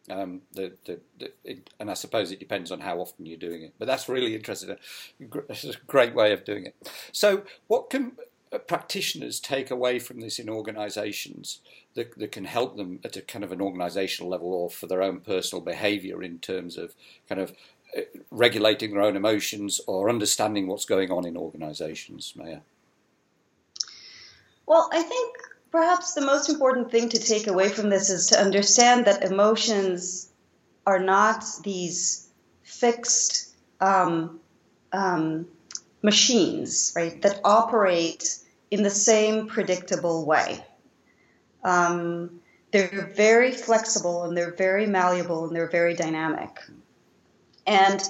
um, 0.09 0.42
the, 0.53 0.72
the, 0.87 1.00
the, 1.18 1.33
it, 1.44 1.70
and 1.79 1.90
I 1.90 1.94
suppose 1.94 2.33
it 2.33 2.40
depends 2.40 2.70
on 2.72 2.81
how 2.81 2.98
often 2.98 3.26
you're 3.26 3.38
doing 3.38 3.62
it. 3.62 3.74
But 3.79 3.87
that's 3.87 4.09
really 4.09 4.35
interesting. 4.35 4.76
It's 5.20 5.64
a 5.64 5.76
great 5.87 6.14
way 6.14 6.33
of 6.33 6.44
doing 6.44 6.66
it. 6.66 6.90
So, 7.12 7.42
what 7.66 7.90
can 7.90 8.12
practitioners 8.58 9.38
take 9.38 9.70
away 9.70 9.98
from 9.98 10.20
this 10.20 10.38
in 10.38 10.48
organisations 10.48 11.60
that, 11.94 12.16
that 12.18 12.32
can 12.32 12.44
help 12.44 12.76
them 12.76 12.98
at 13.04 13.16
a 13.16 13.22
kind 13.22 13.44
of 13.44 13.52
an 13.52 13.60
organisational 13.60 14.28
level 14.28 14.52
or 14.52 14.68
for 14.68 14.86
their 14.86 15.02
own 15.02 15.20
personal 15.20 15.64
behaviour 15.64 16.22
in 16.22 16.38
terms 16.38 16.76
of 16.76 16.94
kind 17.28 17.40
of 17.40 17.52
uh, 17.96 18.00
regulating 18.30 18.92
their 18.92 19.02
own 19.02 19.16
emotions 19.16 19.80
or 19.86 20.08
understanding 20.08 20.66
what's 20.66 20.84
going 20.84 21.10
on 21.12 21.26
in 21.26 21.36
organisations, 21.36 22.32
Maya? 22.36 22.60
Well, 24.66 24.88
I 24.92 25.02
think 25.02 25.36
perhaps 25.70 26.14
the 26.14 26.20
most 26.20 26.48
important 26.48 26.90
thing 26.90 27.08
to 27.10 27.18
take 27.18 27.46
away 27.46 27.68
from 27.68 27.88
this 27.88 28.10
is 28.10 28.28
to 28.28 28.40
understand 28.40 29.06
that 29.06 29.22
emotions 29.22 30.28
are 30.86 30.98
not 30.98 31.44
these 31.62 32.28
fixed 32.62 33.54
um, 33.80 34.40
um, 34.92 35.46
machines, 36.02 36.92
right, 36.96 37.20
that 37.22 37.40
operate 37.44 38.38
in 38.70 38.82
the 38.82 38.90
same 38.90 39.46
predictable 39.46 40.24
way. 40.24 40.64
Um, 41.62 42.40
they're 42.72 43.12
very 43.16 43.52
flexible 43.52 44.24
and 44.24 44.36
they're 44.36 44.54
very 44.54 44.86
malleable 44.86 45.46
and 45.46 45.56
they're 45.56 45.70
very 45.70 45.94
dynamic. 45.94 46.58
And 47.66 48.02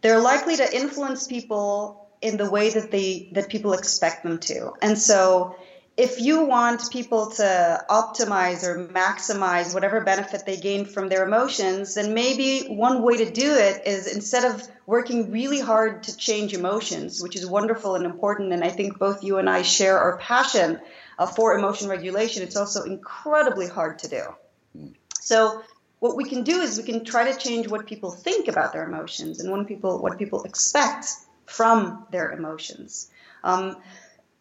they're 0.00 0.20
likely 0.20 0.56
to 0.56 0.76
influence 0.76 1.26
people 1.26 2.08
in 2.20 2.36
the 2.36 2.50
way 2.50 2.70
that 2.70 2.90
they 2.90 3.30
that 3.32 3.48
people 3.48 3.72
expect 3.72 4.24
them 4.24 4.38
to. 4.38 4.72
And 4.82 4.98
so 4.98 5.56
if 5.98 6.20
you 6.20 6.44
want 6.44 6.92
people 6.92 7.32
to 7.32 7.84
optimize 7.90 8.62
or 8.62 8.86
maximize 8.86 9.74
whatever 9.74 10.00
benefit 10.00 10.46
they 10.46 10.56
gain 10.56 10.84
from 10.84 11.08
their 11.08 11.26
emotions, 11.26 11.94
then 11.94 12.14
maybe 12.14 12.68
one 12.68 13.02
way 13.02 13.16
to 13.16 13.28
do 13.28 13.54
it 13.54 13.84
is 13.84 14.06
instead 14.06 14.44
of 14.44 14.66
working 14.86 15.32
really 15.32 15.58
hard 15.58 16.04
to 16.04 16.16
change 16.16 16.54
emotions, 16.54 17.20
which 17.20 17.34
is 17.34 17.44
wonderful 17.44 17.96
and 17.96 18.06
important, 18.06 18.52
and 18.52 18.62
I 18.62 18.68
think 18.68 18.96
both 18.96 19.24
you 19.24 19.38
and 19.38 19.50
I 19.50 19.62
share 19.62 19.98
our 19.98 20.18
passion 20.18 20.80
uh, 21.18 21.26
for 21.26 21.58
emotion 21.58 21.88
regulation, 21.88 22.44
it's 22.44 22.56
also 22.56 22.84
incredibly 22.84 23.66
hard 23.66 23.98
to 23.98 24.08
do. 24.08 24.92
So 25.18 25.62
what 25.98 26.16
we 26.16 26.22
can 26.22 26.44
do 26.44 26.60
is 26.60 26.78
we 26.78 26.84
can 26.84 27.04
try 27.04 27.32
to 27.32 27.36
change 27.36 27.66
what 27.66 27.88
people 27.88 28.12
think 28.12 28.46
about 28.46 28.72
their 28.72 28.84
emotions 28.84 29.40
and 29.40 29.50
what 29.50 29.66
people 29.66 30.00
what 30.00 30.16
people 30.16 30.44
expect 30.44 31.06
from 31.46 32.06
their 32.12 32.30
emotions. 32.30 33.10
Um, 33.42 33.76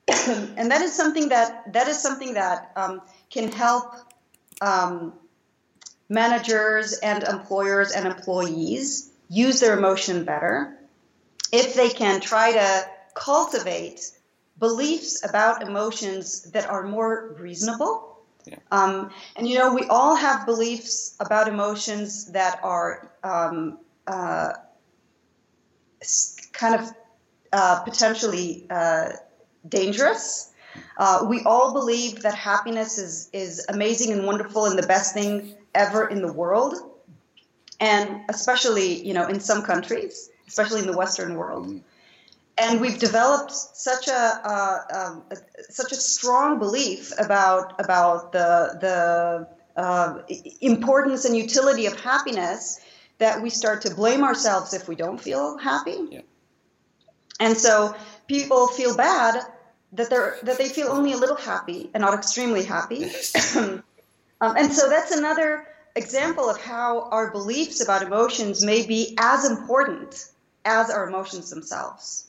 and 0.57 0.71
that 0.71 0.81
is 0.81 0.93
something 0.93 1.29
that 1.29 1.73
that 1.73 1.87
is 1.87 2.01
something 2.01 2.33
that 2.35 2.71
um, 2.75 3.01
can 3.29 3.51
help 3.51 3.93
um, 4.61 5.13
managers 6.09 6.93
and 6.99 7.23
employers 7.23 7.91
and 7.91 8.07
employees 8.07 9.11
use 9.29 9.59
their 9.59 9.77
emotion 9.77 10.23
better 10.23 10.77
if 11.51 11.75
they 11.75 11.89
can 11.89 12.21
try 12.21 12.53
to 12.53 12.89
cultivate 13.15 14.11
beliefs 14.59 15.27
about 15.27 15.61
emotions 15.61 16.43
that 16.51 16.69
are 16.69 16.83
more 16.83 17.35
reasonable. 17.39 18.19
Yeah. 18.45 18.55
Um, 18.71 19.11
and 19.35 19.47
you 19.47 19.59
know, 19.59 19.73
we 19.73 19.83
all 19.83 20.15
have 20.15 20.45
beliefs 20.45 21.15
about 21.19 21.47
emotions 21.47 22.31
that 22.31 22.59
are 22.63 23.11
um, 23.23 23.79
uh, 24.07 24.53
kind 26.53 26.75
of 26.75 26.91
uh, 27.51 27.81
potentially 27.83 28.67
uh, 28.69 29.09
dangerous. 29.69 30.51
Uh, 30.97 31.25
we 31.29 31.41
all 31.43 31.73
believe 31.73 32.21
that 32.21 32.35
happiness 32.35 32.97
is, 32.97 33.29
is 33.33 33.65
amazing 33.69 34.11
and 34.11 34.25
wonderful 34.25 34.65
and 34.65 34.77
the 34.77 34.87
best 34.87 35.13
thing 35.13 35.55
ever 35.73 36.07
in 36.07 36.21
the 36.21 36.31
world. 36.31 36.75
And 37.79 38.21
especially, 38.29 39.05
you 39.05 39.13
know, 39.13 39.27
in 39.27 39.39
some 39.39 39.61
countries, 39.61 40.29
especially 40.47 40.81
in 40.81 40.87
the 40.87 40.97
Western 40.97 41.35
world. 41.35 41.79
And 42.57 42.81
we've 42.81 42.97
developed 42.97 43.51
such 43.51 44.07
a, 44.07 44.41
uh, 44.43 44.79
um, 44.95 45.23
such 45.69 45.91
a 45.91 45.95
strong 45.95 46.57
belief 46.57 47.13
about 47.19 47.79
about 47.79 48.31
the 48.31 48.77
the 48.81 49.47
uh, 49.79 50.23
importance 50.61 51.25
and 51.25 51.37
utility 51.37 51.85
of 51.85 51.99
happiness 51.99 52.79
that 53.19 53.43
we 53.43 53.51
start 53.51 53.83
to 53.83 53.93
blame 53.93 54.23
ourselves 54.23 54.73
if 54.73 54.87
we 54.87 54.95
don't 54.95 55.21
feel 55.21 55.59
happy. 55.59 55.99
Yeah. 56.09 56.21
And 57.39 57.55
so 57.55 57.95
people 58.27 58.67
feel 58.67 58.97
bad 58.97 59.45
that 59.93 60.09
they're 60.09 60.37
that 60.43 60.57
they 60.57 60.69
feel 60.69 60.87
only 60.89 61.13
a 61.13 61.17
little 61.17 61.35
happy 61.35 61.89
and 61.93 62.01
not 62.01 62.13
extremely 62.13 62.63
happy. 62.63 63.05
um, 63.55 63.83
and 64.41 64.71
so 64.71 64.89
that's 64.89 65.11
another 65.11 65.67
example 65.95 66.49
of 66.49 66.59
how 66.61 67.09
our 67.09 67.31
beliefs 67.31 67.81
about 67.81 68.01
emotions 68.01 68.63
may 68.63 68.85
be 68.85 69.15
as 69.19 69.49
important 69.49 70.31
as 70.65 70.89
our 70.89 71.07
emotions 71.07 71.49
themselves. 71.49 72.27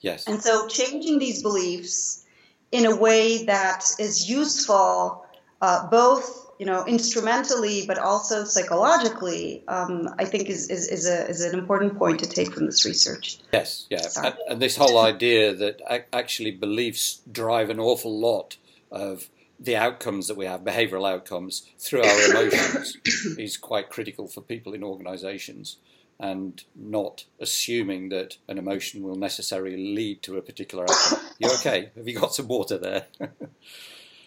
Yes. 0.00 0.26
And 0.26 0.42
so 0.42 0.66
changing 0.68 1.18
these 1.18 1.42
beliefs 1.42 2.24
in 2.72 2.86
a 2.86 2.96
way 2.96 3.44
that 3.44 3.84
is 3.98 4.30
useful, 4.30 5.26
uh, 5.60 5.86
both 5.88 6.49
you 6.60 6.66
know 6.66 6.84
instrumentally 6.86 7.86
but 7.86 7.96
also 7.96 8.44
psychologically, 8.44 9.64
um, 9.66 10.10
I 10.18 10.26
think 10.26 10.50
is, 10.50 10.68
is, 10.68 10.88
is, 10.88 11.08
a, 11.08 11.26
is 11.26 11.40
an 11.40 11.58
important 11.58 11.96
point 11.96 12.20
to 12.20 12.28
take 12.28 12.52
from 12.52 12.66
this 12.66 12.84
research. 12.84 13.38
Yes, 13.50 13.86
yeah, 13.88 14.06
and, 14.22 14.34
and 14.46 14.62
this 14.62 14.76
whole 14.76 14.98
idea 14.98 15.54
that 15.54 15.80
actually 16.12 16.50
beliefs 16.50 17.22
drive 17.32 17.70
an 17.70 17.80
awful 17.80 18.20
lot 18.20 18.58
of 18.90 19.30
the 19.58 19.74
outcomes 19.74 20.28
that 20.28 20.36
we 20.36 20.44
have, 20.44 20.60
behavioural 20.60 21.10
outcomes, 21.10 21.66
through 21.78 22.02
our 22.02 22.30
emotions, 22.30 22.98
is 23.38 23.56
quite 23.56 23.88
critical 23.88 24.28
for 24.28 24.42
people 24.42 24.74
in 24.74 24.84
organisations, 24.84 25.78
and 26.18 26.64
not 26.76 27.24
assuming 27.40 28.10
that 28.10 28.36
an 28.48 28.58
emotion 28.58 29.02
will 29.02 29.16
necessarily 29.16 29.94
lead 29.94 30.22
to 30.22 30.36
a 30.36 30.42
particular 30.42 30.84
outcome. 30.84 31.26
You 31.38 31.48
okay? 31.54 31.90
Have 31.96 32.06
you 32.06 32.18
got 32.18 32.34
some 32.34 32.48
water 32.48 32.76
there? 32.76 33.06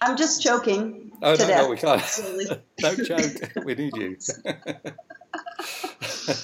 I'm 0.03 0.17
just 0.17 0.41
choking 0.41 1.11
oh 1.21 1.31
no, 1.31 1.37
death. 1.37 1.63
no, 1.63 1.69
we 1.69 1.77
can't. 1.77 2.03
Don't 2.77 3.05
choke. 3.05 3.65
we 3.65 3.75
need 3.75 3.95
you. 3.95 4.17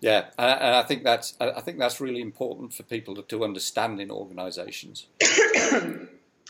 yeah, 0.00 0.26
and, 0.38 0.74
I 0.74 0.82
think 0.82 1.04
that's 1.04 1.34
I 1.40 1.60
think 1.60 1.78
that's 1.78 2.00
really 2.00 2.20
important 2.20 2.74
for 2.74 2.82
people 2.82 3.14
to, 3.14 3.22
to 3.22 3.44
understand 3.44 4.00
in 4.00 4.10
organisations. 4.10 5.06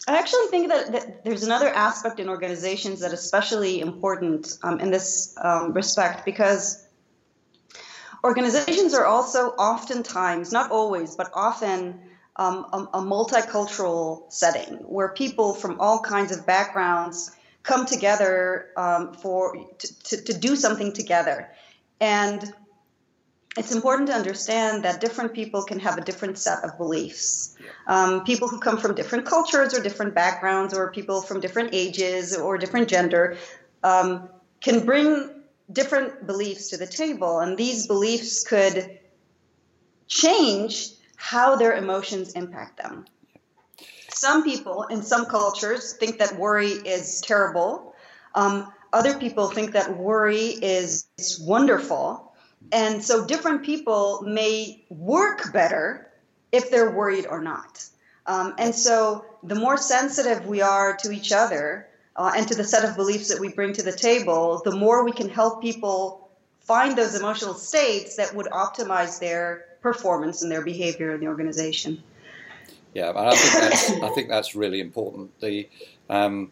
I 0.09 0.19
actually 0.19 0.47
think 0.49 0.69
that, 0.69 0.93
that 0.93 1.25
there's 1.25 1.43
another 1.43 1.69
aspect 1.69 2.21
in 2.21 2.29
organizations 2.29 3.01
that 3.01 3.13
is 3.13 3.19
especially 3.19 3.81
important 3.81 4.57
um, 4.63 4.79
in 4.79 4.93
this 4.93 5.35
um, 5.43 5.73
respect 5.73 6.25
because 6.25 6.87
organizations 8.23 8.95
are 8.95 9.05
also 9.05 9.49
oftentimes, 9.51 10.53
not 10.53 10.71
always, 10.71 11.17
but 11.17 11.31
often 11.35 12.01
um, 12.37 12.67
a, 12.73 12.99
a 12.99 13.03
multicultural 13.03 14.31
setting 14.31 14.75
where 14.85 15.09
people 15.09 15.55
from 15.55 15.81
all 15.81 16.01
kinds 16.01 16.37
of 16.37 16.47
backgrounds 16.47 17.31
come 17.63 17.87
together 17.87 18.69
um, 18.77 19.15
for 19.15 19.57
to, 19.79 20.03
to, 20.05 20.25
to 20.25 20.33
do 20.39 20.55
something 20.55 20.93
together. 20.93 21.51
And 22.01 22.53
it's 23.57 23.73
important 23.73 24.09
to 24.09 24.15
understand 24.15 24.85
that 24.85 25.01
different 25.01 25.33
people 25.33 25.65
can 25.65 25.81
have 25.81 25.97
a 25.97 26.03
different 26.03 26.39
set 26.39 26.63
of 26.63 26.77
beliefs. 26.77 27.57
Um, 27.87 28.23
people 28.25 28.49
who 28.49 28.61
come 28.61 28.77
from 28.77 28.95
different 28.95 29.25
cultures 29.25 29.77
or 29.77 29.83
different 29.83 30.15
backgrounds, 30.15 30.75
or 30.75 30.93
people 30.93 31.23
from 31.23 31.41
different 31.41 31.71
ages 31.73 32.37
or 32.37 32.59
different 32.59 32.89
gender, 32.89 33.39
um, 33.83 34.29
can 34.61 34.85
bring 34.85 35.31
different 35.73 36.27
beliefs 36.27 36.69
to 36.71 36.77
the 36.77 36.87
table, 36.87 37.41
and 37.41 37.57
these 37.57 37.87
beliefs 37.87 38.45
could 38.45 38.99
change 40.07 40.91
how 41.17 41.57
their 41.57 41.75
emotions 41.75 42.33
impact 42.33 42.77
them. 42.77 43.07
Some 44.11 44.45
people 44.45 44.85
in 44.85 45.03
some 45.03 45.27
cultures 45.27 45.95
think 45.95 46.19
that 46.19 46.39
worry 46.39 46.69
is 46.71 47.21
terrible. 47.21 47.95
Um, 48.35 48.73
other 48.93 49.19
people 49.19 49.49
think 49.49 49.73
that 49.73 49.97
worry 49.97 50.47
is, 50.47 51.07
wonderful. 51.41 52.33
And 52.73 53.05
so 53.05 53.27
different 53.27 53.65
people 53.65 54.23
may 54.23 54.85
work 54.89 55.53
better 55.53 56.11
if 56.53 56.71
they're 56.71 56.91
worried 56.91 57.27
or 57.27 57.43
not. 57.43 57.85
Um, 58.27 58.55
and 58.59 58.75
so 58.75 59.25
the 59.43 59.55
more 59.55 59.77
sensitive 59.77 60.47
we 60.47 60.63
are 60.63 60.97
to 60.97 61.13
each 61.13 61.33
other 61.33 61.89
uh, 62.17 62.33
and 62.37 62.49
to 62.49 62.55
the 62.55 62.65
set 62.65 62.85
of 62.89 62.97
beliefs 62.97 63.29
that 63.29 63.41
we 63.41 63.49
bring 63.53 63.75
to 63.75 63.83
the 63.83 63.93
table, 63.93 64.63
the 64.65 64.75
more 64.75 65.05
we 65.05 65.13
can 65.13 65.29
help 65.29 65.63
people 65.63 66.31
find 66.61 66.97
those 66.97 67.15
emotional 67.15 67.55
states 67.55 68.17
that 68.17 68.35
would 68.35 68.47
optimize 68.47 69.21
their 69.21 69.66
performance 69.81 70.43
and 70.43 70.51
their 70.51 70.63
behavior 70.63 71.15
in 71.15 71.21
the 71.21 71.27
organization. 71.27 72.03
Yeah, 72.95 73.13
I 73.15 73.35
think 73.35 73.63
that's 73.63 73.91
I 74.03 74.09
think 74.11 74.29
that's 74.29 74.55
really 74.55 74.81
important. 74.81 75.39
The 75.41 75.69
um, 76.09 76.51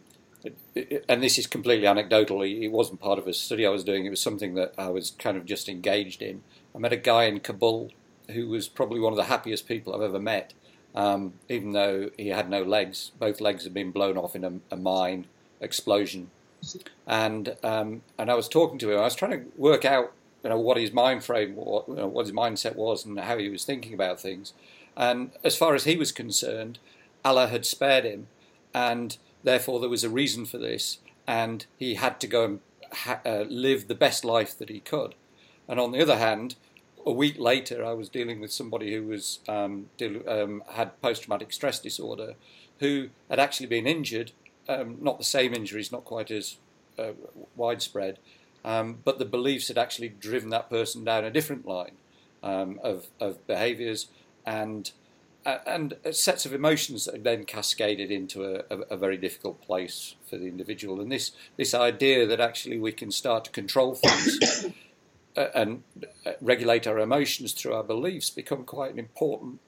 and 1.09 1.23
this 1.23 1.39
is 1.39 1.47
completely 1.47 1.87
anecdotal. 1.87 2.43
It 2.43 2.69
wasn't 2.69 3.01
part 3.01 3.19
of 3.19 3.27
a 3.27 3.33
study 3.33 3.67
I 3.67 3.71
was 3.71 3.85
doing. 3.85 4.05
It 4.05 4.11
was 4.11 4.21
something 4.21 4.55
that 4.55 4.75
I 4.77 4.89
was 4.89 5.13
kind 5.13 5.37
of 5.37 5.47
just 5.47 5.69
engaged 5.69 6.21
in. 6.21 6.43
I 6.75 6.79
met 6.79 6.93
a 6.93 6.99
guy 6.99 7.25
in 7.25 7.41
Kabul 7.41 7.91
who 8.31 8.49
was 8.49 8.69
probably 8.69 9.01
one 9.01 9.13
of 9.13 9.17
the 9.17 9.25
happiest 9.25 9.67
people 9.67 9.95
I've 9.95 10.03
ever 10.03 10.21
met. 10.21 10.53
Um, 10.95 11.35
even 11.49 11.73
though 11.73 12.11
he 12.17 12.29
had 12.29 12.49
no 12.49 12.63
legs, 12.63 13.11
both 13.19 13.41
legs 13.41 13.65
had 13.65 13.75
been 13.75 13.91
blown 13.91 14.17
off 14.17 14.37
in 14.37 14.45
a, 14.45 14.53
a 14.71 14.77
mine 14.77 15.27
explosion, 15.61 16.31
and 17.07 17.57
um, 17.65 18.03
and 18.17 18.31
I 18.31 18.35
was 18.35 18.49
talking 18.49 18.79
to 18.79 18.93
him. 18.93 18.99
I 18.99 19.03
was 19.03 19.17
trying 19.17 19.33
to 19.33 19.45
work 19.57 19.85
out, 19.85 20.13
you 20.45 20.51
know, 20.51 20.61
what 20.61 20.77
his 20.77 20.93
mind 20.93 21.25
frame, 21.25 21.57
what, 21.57 21.89
you 21.89 21.95
know, 21.95 22.07
what 22.07 22.27
his 22.27 22.35
mindset 22.35 22.77
was, 22.77 23.05
and 23.05 23.19
how 23.19 23.39
he 23.39 23.49
was 23.49 23.65
thinking 23.65 23.95
about 23.95 24.21
things. 24.21 24.53
And 24.95 25.31
as 25.43 25.57
far 25.57 25.75
as 25.75 25.85
he 25.85 25.97
was 25.97 26.13
concerned, 26.13 26.79
Allah 27.25 27.49
had 27.49 27.65
spared 27.65 28.05
him, 28.05 28.29
and 28.75 29.17
therefore 29.43 29.81
there 29.81 29.89
was 29.89 30.05
a 30.05 30.11
reason 30.11 30.45
for 30.45 30.59
this, 30.59 30.99
and 31.27 31.65
he 31.79 31.95
had 31.95 32.21
to 32.21 32.27
go 32.27 32.45
and 32.45 32.61
ha- 32.93 33.21
uh, 33.25 33.45
live 33.49 33.89
the 33.89 33.95
best 33.95 34.25
life 34.25 34.57
that 34.59 34.69
he 34.69 34.81
could. 34.81 35.15
And 35.67 35.81
on 35.81 35.93
the 35.93 36.03
other 36.03 36.19
hand, 36.19 36.57
a 37.07 37.13
week 37.13 37.39
later, 37.39 37.85
I 37.85 37.95
was 37.95 38.09
dealing 38.11 38.41
with 38.41 38.53
somebody 38.53 38.95
who 38.95 39.05
was 39.05 39.41
um, 39.49 39.89
deal- 39.97 40.29
um, 40.29 40.63
had 40.73 41.01
post-traumatic 41.01 41.53
stress 41.53 41.79
disorder, 41.79 42.35
who 42.81 43.09
had 43.31 43.41
actually 43.41 43.67
been 43.67 43.87
injured, 43.87 44.33
um, 44.69 44.99
not 45.01 45.17
the 45.17 45.25
same 45.25 45.55
injuries, 45.55 45.91
not 45.91 46.05
quite 46.05 46.31
as 46.31 46.59
uh, 46.99 47.13
widespread, 47.57 48.19
um, 48.65 48.99
but 49.05 49.19
the 49.19 49.25
beliefs 49.25 49.69
had 49.69 49.79
actually 49.79 50.09
driven 50.09 50.51
that 50.51 50.71
person 50.71 51.05
down 51.05 51.25
a 51.25 51.31
different 51.31 51.67
line 51.67 51.97
um, 52.43 52.81
of, 52.83 53.09
of 53.21 53.47
behaviours, 53.47 54.09
and 54.47 54.93
uh, 55.47 55.59
and 55.67 55.95
uh, 56.07 56.13
sets 56.13 56.47
of 56.47 56.55
emotions 56.55 57.05
that 57.05 57.23
then 57.23 57.45
cascaded 57.45 58.11
into 58.11 58.45
a, 58.45 58.65
a, 58.71 58.79
a, 58.93 58.97
very 58.97 59.19
difficult 59.19 59.61
place 59.61 60.15
for 60.29 60.39
the 60.39 60.47
individual. 60.47 61.01
And 61.03 61.13
this 61.13 61.33
this 61.57 61.75
idea 61.75 62.27
that 62.27 62.41
actually 62.41 62.79
we 62.79 62.93
can 62.93 63.11
start 63.11 63.45
to 63.45 63.51
control 63.51 63.95
things 63.95 64.67
uh, 65.37 65.49
and 65.55 65.83
regulate 66.41 66.87
our 66.87 66.99
emotions 66.99 67.53
through 67.53 67.75
our 67.75 67.83
beliefs 67.83 68.31
become 68.31 68.65
quite 68.65 68.93
an 68.93 68.99
important 68.99 69.61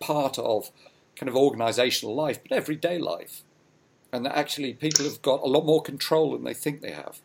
part 0.00 0.38
of 0.38 0.70
kind 1.16 1.28
of 1.28 1.36
organizational 1.36 2.14
life, 2.14 2.38
but 2.40 2.56
everyday 2.56 2.98
life. 2.98 3.42
And 4.12 4.24
that 4.26 4.36
actually 4.36 4.72
people 4.74 5.04
have 5.04 5.22
got 5.22 5.42
a 5.42 5.46
lot 5.46 5.64
more 5.64 5.82
control 5.82 6.32
than 6.32 6.44
they 6.44 6.54
think 6.54 6.80
they 6.80 6.92
have. 6.92 7.20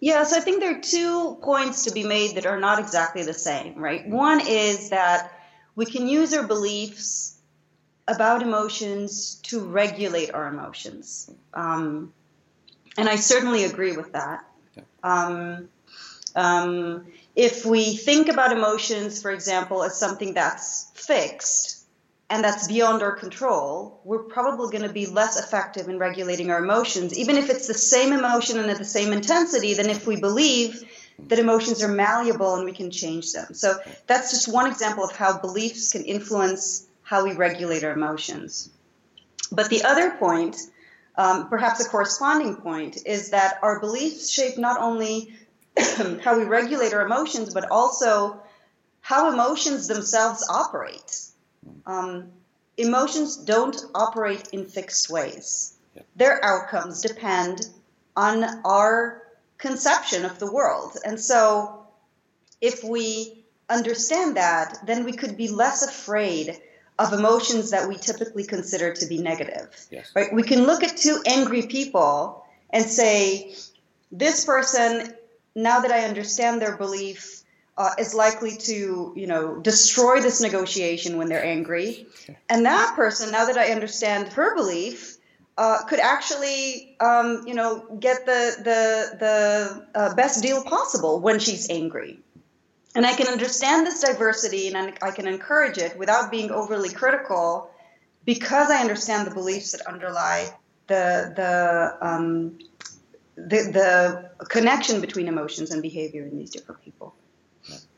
Yes, 0.00 0.32
I 0.32 0.40
think 0.40 0.60
there 0.60 0.76
are 0.76 0.80
two 0.80 1.38
points 1.42 1.84
to 1.84 1.92
be 1.92 2.04
made 2.04 2.36
that 2.36 2.46
are 2.46 2.58
not 2.58 2.78
exactly 2.78 3.22
the 3.22 3.34
same, 3.34 3.76
right? 3.76 4.08
One 4.08 4.40
is 4.40 4.90
that 4.90 5.30
we 5.76 5.84
can 5.84 6.08
use 6.08 6.32
our 6.32 6.46
beliefs 6.46 7.36
about 8.08 8.42
emotions 8.42 9.36
to 9.44 9.60
regulate 9.60 10.32
our 10.32 10.48
emotions. 10.48 11.30
Um, 11.52 12.14
and 12.96 13.08
I 13.08 13.16
certainly 13.16 13.64
agree 13.64 13.96
with 13.96 14.12
that. 14.12 14.44
Um, 15.02 15.68
um, 16.34 17.06
if 17.36 17.64
we 17.64 17.94
think 17.94 18.28
about 18.28 18.52
emotions, 18.52 19.20
for 19.20 19.30
example, 19.30 19.82
as 19.82 19.98
something 19.98 20.34
that's 20.34 20.90
fixed 20.94 21.79
and 22.30 22.44
that's 22.44 22.68
beyond 22.68 23.02
our 23.02 23.12
control, 23.12 24.00
we're 24.04 24.22
probably 24.22 24.70
going 24.70 24.86
to 24.86 24.94
be 24.94 25.06
less 25.06 25.36
effective 25.36 25.88
in 25.88 25.98
regulating 25.98 26.50
our 26.52 26.62
emotions, 26.62 27.18
even 27.18 27.36
if 27.36 27.50
it's 27.50 27.66
the 27.66 27.74
same 27.74 28.12
emotion 28.12 28.58
and 28.60 28.70
at 28.70 28.78
the 28.78 28.84
same 28.84 29.12
intensity, 29.12 29.74
than 29.74 29.90
if 29.90 30.06
we 30.06 30.20
believe 30.20 30.88
that 31.26 31.40
emotions 31.40 31.82
are 31.82 31.88
malleable 31.88 32.54
and 32.54 32.64
we 32.64 32.72
can 32.72 32.92
change 32.92 33.32
them. 33.32 33.52
So 33.52 33.78
that's 34.06 34.30
just 34.30 34.46
one 34.46 34.70
example 34.70 35.02
of 35.02 35.14
how 35.14 35.38
beliefs 35.38 35.92
can 35.92 36.04
influence 36.04 36.86
how 37.02 37.24
we 37.24 37.32
regulate 37.32 37.82
our 37.82 37.92
emotions. 37.92 38.70
But 39.50 39.68
the 39.68 39.82
other 39.82 40.12
point, 40.12 40.56
um, 41.16 41.48
perhaps 41.48 41.84
a 41.84 41.88
corresponding 41.88 42.54
point, 42.56 42.98
is 43.06 43.30
that 43.30 43.58
our 43.60 43.80
beliefs 43.80 44.30
shape 44.30 44.56
not 44.56 44.80
only 44.80 45.34
how 46.22 46.38
we 46.38 46.44
regulate 46.44 46.94
our 46.94 47.04
emotions, 47.04 47.52
but 47.52 47.68
also 47.72 48.40
how 49.00 49.32
emotions 49.32 49.88
themselves 49.88 50.46
operate. 50.48 51.29
Um, 51.86 52.30
emotions 52.76 53.36
don't 53.36 53.76
operate 53.94 54.48
in 54.52 54.66
fixed 54.66 55.10
ways. 55.10 55.76
Yeah. 55.94 56.02
Their 56.16 56.44
outcomes 56.44 57.02
depend 57.02 57.68
on 58.16 58.44
our 58.64 59.22
conception 59.58 60.24
of 60.24 60.38
the 60.38 60.50
world. 60.50 60.96
And 61.04 61.20
so, 61.20 61.86
if 62.60 62.82
we 62.82 63.44
understand 63.68 64.36
that, 64.36 64.78
then 64.86 65.04
we 65.04 65.12
could 65.12 65.36
be 65.36 65.48
less 65.48 65.82
afraid 65.82 66.60
of 66.98 67.12
emotions 67.12 67.70
that 67.70 67.88
we 67.88 67.96
typically 67.96 68.44
consider 68.44 68.92
to 68.92 69.06
be 69.06 69.18
negative. 69.18 69.68
Yes. 69.90 70.12
Right? 70.14 70.32
We 70.32 70.42
can 70.42 70.64
look 70.64 70.82
at 70.82 70.96
two 70.96 71.22
angry 71.26 71.62
people 71.62 72.44
and 72.68 72.84
say, 72.84 73.54
this 74.12 74.44
person 74.44 75.14
now 75.54 75.80
that 75.80 75.90
I 75.90 76.04
understand 76.04 76.60
their 76.60 76.76
belief, 76.76 77.39
uh, 77.80 77.94
is 77.98 78.12
likely 78.24 78.54
to, 78.70 79.12
you 79.20 79.26
know, 79.32 79.44
destroy 79.70 80.20
this 80.20 80.38
negotiation 80.40 81.16
when 81.18 81.28
they're 81.30 81.48
angry. 81.58 82.06
And 82.52 82.66
that 82.66 82.94
person, 82.94 83.32
now 83.32 83.44
that 83.46 83.56
I 83.56 83.72
understand 83.76 84.28
her 84.38 84.54
belief, 84.54 85.16
uh, 85.56 85.78
could 85.88 86.02
actually, 86.14 86.96
um, 87.00 87.28
you 87.48 87.54
know, 87.54 87.70
get 88.06 88.26
the 88.26 88.42
the 88.68 88.82
the 89.24 89.36
uh, 90.00 90.14
best 90.14 90.42
deal 90.42 90.62
possible 90.62 91.14
when 91.26 91.38
she's 91.40 91.70
angry. 91.70 92.12
And 92.94 93.06
I 93.06 93.14
can 93.18 93.28
understand 93.28 93.86
this 93.86 94.00
diversity 94.00 94.68
and 94.68 94.76
I 95.08 95.10
can 95.18 95.26
encourage 95.26 95.78
it 95.86 95.92
without 96.02 96.30
being 96.30 96.50
overly 96.50 96.92
critical, 97.02 97.70
because 98.24 98.68
I 98.76 98.78
understand 98.86 99.26
the 99.28 99.34
beliefs 99.40 99.72
that 99.72 99.82
underlie 99.92 100.42
the 100.86 101.32
the 101.40 101.52
um, 102.08 102.58
the, 103.36 103.60
the 103.78 104.46
connection 104.56 105.00
between 105.00 105.26
emotions 105.28 105.70
and 105.70 105.80
behavior 105.80 106.24
in 106.30 106.36
these 106.36 106.50
different 106.50 106.80
people. 106.84 107.14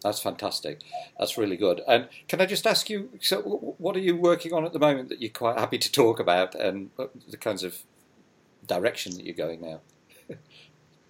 That's 0.02 0.20
fantastic. 0.20 0.80
That's 1.18 1.38
really 1.38 1.56
good. 1.56 1.80
And 1.86 2.08
can 2.28 2.40
I 2.40 2.46
just 2.46 2.66
ask 2.66 2.90
you, 2.90 3.10
so 3.20 3.40
what 3.78 3.96
are 3.96 4.00
you 4.00 4.16
working 4.16 4.52
on 4.52 4.64
at 4.64 4.72
the 4.72 4.78
moment 4.78 5.08
that 5.08 5.20
you're 5.20 5.30
quite 5.30 5.58
happy 5.58 5.78
to 5.78 5.92
talk 5.92 6.20
about, 6.20 6.54
and 6.54 6.90
the 7.28 7.36
kinds 7.36 7.62
of 7.62 7.78
direction 8.66 9.14
that 9.16 9.24
you're 9.24 9.34
going 9.34 9.60
now? 9.60 9.80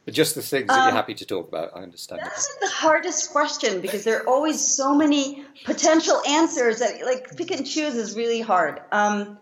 but 0.04 0.14
just 0.14 0.34
the 0.34 0.42
things 0.42 0.68
that 0.68 0.76
you're 0.76 0.90
um, 0.90 0.94
happy 0.94 1.14
to 1.14 1.26
talk 1.26 1.48
about. 1.48 1.70
I 1.74 1.80
understand. 1.80 2.22
That's 2.22 2.56
the 2.56 2.68
hardest 2.68 3.30
question 3.30 3.80
because 3.80 4.04
there 4.04 4.20
are 4.20 4.28
always 4.28 4.60
so 4.60 4.94
many 4.94 5.44
potential 5.64 6.20
answers 6.28 6.80
that, 6.80 7.04
like, 7.04 7.36
pick 7.36 7.50
and 7.50 7.66
choose 7.66 7.94
is 7.94 8.16
really 8.16 8.40
hard. 8.40 8.80
Um, 8.90 9.38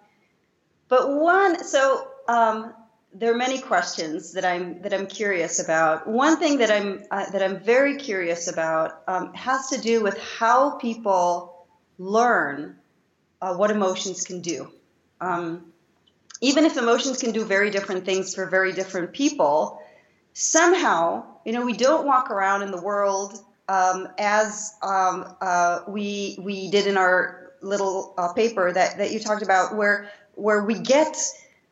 but 0.89 1.09
one, 1.09 1.63
so 1.65 2.09
um, 2.29 2.75
there 3.13 3.33
are 3.33 3.37
many 3.37 3.61
questions 3.61 4.33
that 4.33 4.45
I'm 4.45 4.83
that 4.83 4.95
I'm 4.95 5.07
curious 5.07 5.63
about. 5.63 6.07
One 6.07 6.37
thing 6.39 6.59
that 6.59 6.71
I'm 6.71 7.03
uh, 7.11 7.31
that 7.31 7.43
I'm 7.43 7.59
very 7.61 7.97
curious 7.97 8.47
about 8.49 9.03
um, 9.09 9.35
has 9.35 9.69
to 9.71 9.81
do 9.81 10.03
with 10.03 10.19
how 10.19 10.79
people 10.79 11.67
learn 11.99 12.77
uh, 13.43 13.55
what 13.55 13.71
emotions 13.71 14.23
can 14.23 14.41
do. 14.41 14.71
Um, 15.21 15.73
even 16.41 16.65
if 16.65 16.77
emotions 16.77 17.21
can 17.21 17.33
do 17.33 17.45
very 17.45 17.71
different 17.71 18.05
things 18.05 18.35
for 18.35 18.47
very 18.47 18.73
different 18.73 19.13
people, 19.13 19.83
somehow 20.33 21.25
you 21.45 21.53
know 21.53 21.65
we 21.65 21.73
don't 21.73 22.07
walk 22.07 22.31
around 22.31 22.63
in 22.63 22.71
the 22.71 22.81
world 22.81 23.45
um, 23.69 24.09
as 24.19 24.73
um, 24.83 25.35
uh, 25.41 25.81
we 25.89 26.39
we 26.41 26.71
did 26.71 26.87
in 26.87 26.97
our 26.97 27.53
little 27.61 28.15
uh, 28.17 28.33
paper 28.35 28.73
that 28.73 28.99
that 28.99 29.13
you 29.13 29.19
talked 29.19 29.43
about, 29.43 29.77
where 29.77 30.11
where 30.35 30.65
we 30.65 30.79
get 30.79 31.17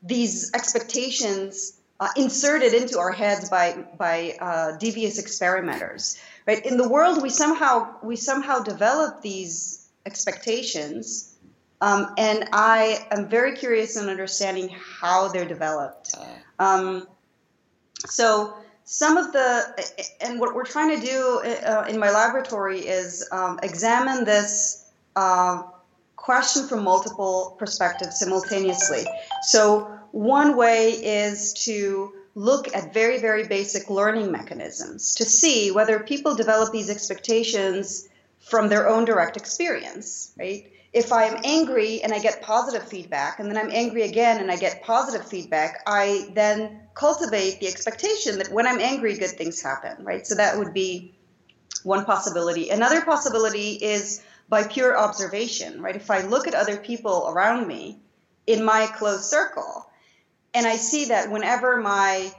these 0.03 0.53
expectations 0.55 1.79
uh, 2.01 2.09
inserted 2.17 2.75
into 2.75 2.99
our 2.99 3.13
heads 3.13 3.49
by 3.49 3.85
by 3.99 4.37
uh, 4.41 4.77
devious 4.79 5.19
experimenters. 5.19 6.21
Right 6.47 6.65
in 6.65 6.77
the 6.77 6.89
world, 6.89 7.23
we 7.23 7.31
somehow 7.31 7.97
we 8.03 8.17
somehow 8.17 8.61
develop 8.61 9.21
these 9.21 9.87
expectations, 10.07 11.35
um, 11.81 12.15
and 12.17 12.49
I 12.53 13.07
am 13.11 13.29
very 13.29 13.57
curious 13.57 13.97
in 13.97 14.09
understanding 14.09 14.69
how 14.69 15.29
they're 15.29 15.49
developed. 15.49 16.15
Um, 16.59 17.07
so 18.07 18.55
some 18.85 19.17
of 19.17 19.33
the 19.33 19.87
and 20.21 20.41
what 20.41 20.55
we're 20.55 20.65
trying 20.65 20.99
to 20.99 21.07
do 21.07 21.41
uh, 21.45 21.85
in 21.89 21.99
my 21.99 22.11
laboratory 22.11 22.81
is 22.81 23.29
um, 23.33 23.59
examine 23.63 24.25
this 24.25 24.87
uh, 25.17 25.63
question 26.29 26.69
from 26.69 26.85
multiple 26.85 27.57
perspectives 27.59 28.19
simultaneously. 28.19 29.03
So, 29.45 29.91
one 30.13 30.59
way 30.59 30.91
is 30.91 31.55
to 31.65 32.13
look 32.35 32.77
at 32.77 32.93
very, 32.93 33.19
very 33.19 33.47
basic 33.49 33.89
learning 33.89 34.31
mechanisms 34.31 35.15
to 35.15 35.25
see 35.25 35.71
whether 35.71 36.01
people 36.01 36.35
develop 36.35 36.71
these 36.71 36.91
expectations 36.91 38.07
from 38.41 38.69
their 38.69 38.91
own 38.91 39.07
direct 39.07 39.39
experience, 39.39 40.35
right? 40.39 40.71
If 40.93 41.13
I'm 41.13 41.41
angry 41.45 42.03
and 42.03 42.13
I 42.13 42.19
get 42.19 42.43
positive 42.43 42.87
feedback, 42.87 43.39
and 43.39 43.51
then 43.51 43.57
I'm 43.57 43.71
angry 43.71 44.03
again 44.03 44.39
and 44.39 44.51
I 44.51 44.57
get 44.57 44.83
positive 44.83 45.27
feedback, 45.27 45.83
I 45.87 46.29
then 46.35 46.83
cultivate 46.93 47.59
the 47.61 47.69
expectation 47.69 48.37
that 48.37 48.53
when 48.53 48.67
I'm 48.67 48.81
angry, 48.81 49.17
good 49.17 49.31
things 49.31 49.63
happen, 49.63 50.05
right? 50.05 50.27
So 50.27 50.35
that 50.35 50.59
would 50.59 50.75
be 50.75 51.15
one 51.85 52.05
possibility. 52.05 52.69
Another 52.69 53.01
possibility 53.01 53.73
is 53.73 54.23
by 54.49 54.65
pure 54.65 54.97
observation, 54.97 55.83
right? 55.83 55.97
If 55.97 56.11
I 56.11 56.23
look 56.23 56.47
at 56.47 56.55
other 56.55 56.77
people 56.77 57.29
around 57.29 57.67
me 57.67 57.99
in 58.47 58.65
my 58.65 58.87
close 58.87 59.29
circle, 59.29 59.87
and 60.55 60.67
I 60.67 60.77
see 60.77 61.07
that 61.07 61.31
whenever 61.31 61.77
my 61.77 62.33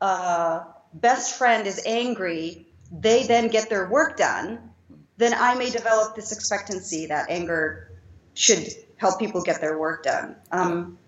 uh, 0.00 0.64
best 0.92 1.36
friend 1.36 1.66
is 1.66 1.82
angry, 1.86 2.66
they 2.92 3.26
then 3.26 3.48
get 3.48 3.70
their 3.70 3.88
work 3.88 4.16
done, 4.16 4.70
then 5.16 5.34
I 5.34 5.54
may 5.54 5.70
develop 5.70 6.14
this 6.14 6.32
expectancy 6.32 7.06
that 7.06 7.30
anger 7.30 7.90
should 8.34 8.68
help 8.96 9.18
people 9.18 9.42
get 9.42 9.60
their 9.60 9.78
work 9.78 10.04
done. 10.04 10.36
Um, 10.52 10.98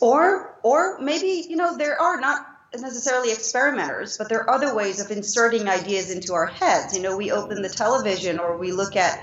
or, 0.00 0.58
or 0.62 0.98
maybe 1.00 1.44
you 1.48 1.56
know 1.56 1.76
there 1.76 2.00
are 2.00 2.20
not 2.20 2.46
necessarily 2.76 3.32
experimenters, 3.32 4.18
but 4.18 4.28
there 4.28 4.40
are 4.40 4.50
other 4.50 4.74
ways 4.74 5.00
of 5.00 5.10
inserting 5.10 5.68
ideas 5.68 6.10
into 6.10 6.34
our 6.34 6.46
heads. 6.46 6.94
You 6.94 7.02
know, 7.02 7.16
we 7.16 7.30
open 7.30 7.62
the 7.62 7.68
television 7.68 8.38
or 8.38 8.56
we 8.56 8.72
look 8.72 8.96
at 8.96 9.22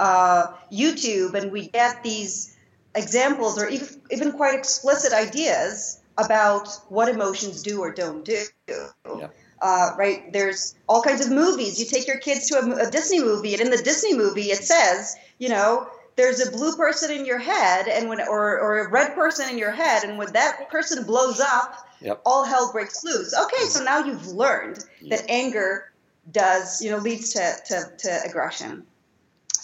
uh, 0.00 0.48
YouTube 0.72 1.34
and 1.34 1.52
we 1.52 1.68
get 1.68 2.02
these 2.02 2.56
examples 2.94 3.58
or 3.58 3.68
even, 3.68 3.88
even 4.10 4.32
quite 4.32 4.54
explicit 4.54 5.12
ideas 5.12 6.00
about 6.16 6.68
what 6.88 7.08
emotions 7.08 7.62
do 7.62 7.80
or 7.80 7.92
don't 7.92 8.24
do. 8.24 8.44
Yeah. 8.68 9.28
Uh, 9.60 9.90
right? 9.96 10.32
There's 10.32 10.74
all 10.88 11.02
kinds 11.02 11.24
of 11.24 11.32
movies. 11.32 11.80
You 11.80 11.86
take 11.86 12.06
your 12.06 12.18
kids 12.18 12.48
to 12.48 12.58
a, 12.58 12.88
a, 12.88 12.90
Disney 12.90 13.20
movie, 13.20 13.54
and 13.54 13.62
in 13.62 13.70
the 13.70 13.82
Disney 13.82 14.14
movie, 14.14 14.50
it 14.50 14.58
says, 14.58 15.16
you 15.38 15.48
know, 15.48 15.88
there's 16.16 16.46
a 16.46 16.50
blue 16.50 16.76
person 16.76 17.10
in 17.10 17.24
your 17.24 17.38
head, 17.38 17.88
and 17.88 18.08
when 18.08 18.20
or, 18.20 18.60
or 18.60 18.80
a 18.80 18.90
red 18.90 19.14
person 19.14 19.48
in 19.48 19.58
your 19.58 19.70
head, 19.70 20.04
and 20.04 20.18
when 20.18 20.32
that 20.34 20.68
person 20.70 21.04
blows 21.04 21.40
up, 21.40 21.88
yep. 22.00 22.20
all 22.26 22.44
hell 22.44 22.72
breaks 22.72 23.02
loose. 23.04 23.34
Okay, 23.34 23.64
so 23.64 23.82
now 23.82 24.04
you've 24.04 24.28
learned 24.28 24.84
that 25.08 25.24
anger 25.28 25.90
does, 26.30 26.82
you 26.82 26.90
know, 26.90 26.98
leads 26.98 27.32
to, 27.32 27.54
to, 27.66 27.92
to 27.98 28.20
aggression. 28.26 28.86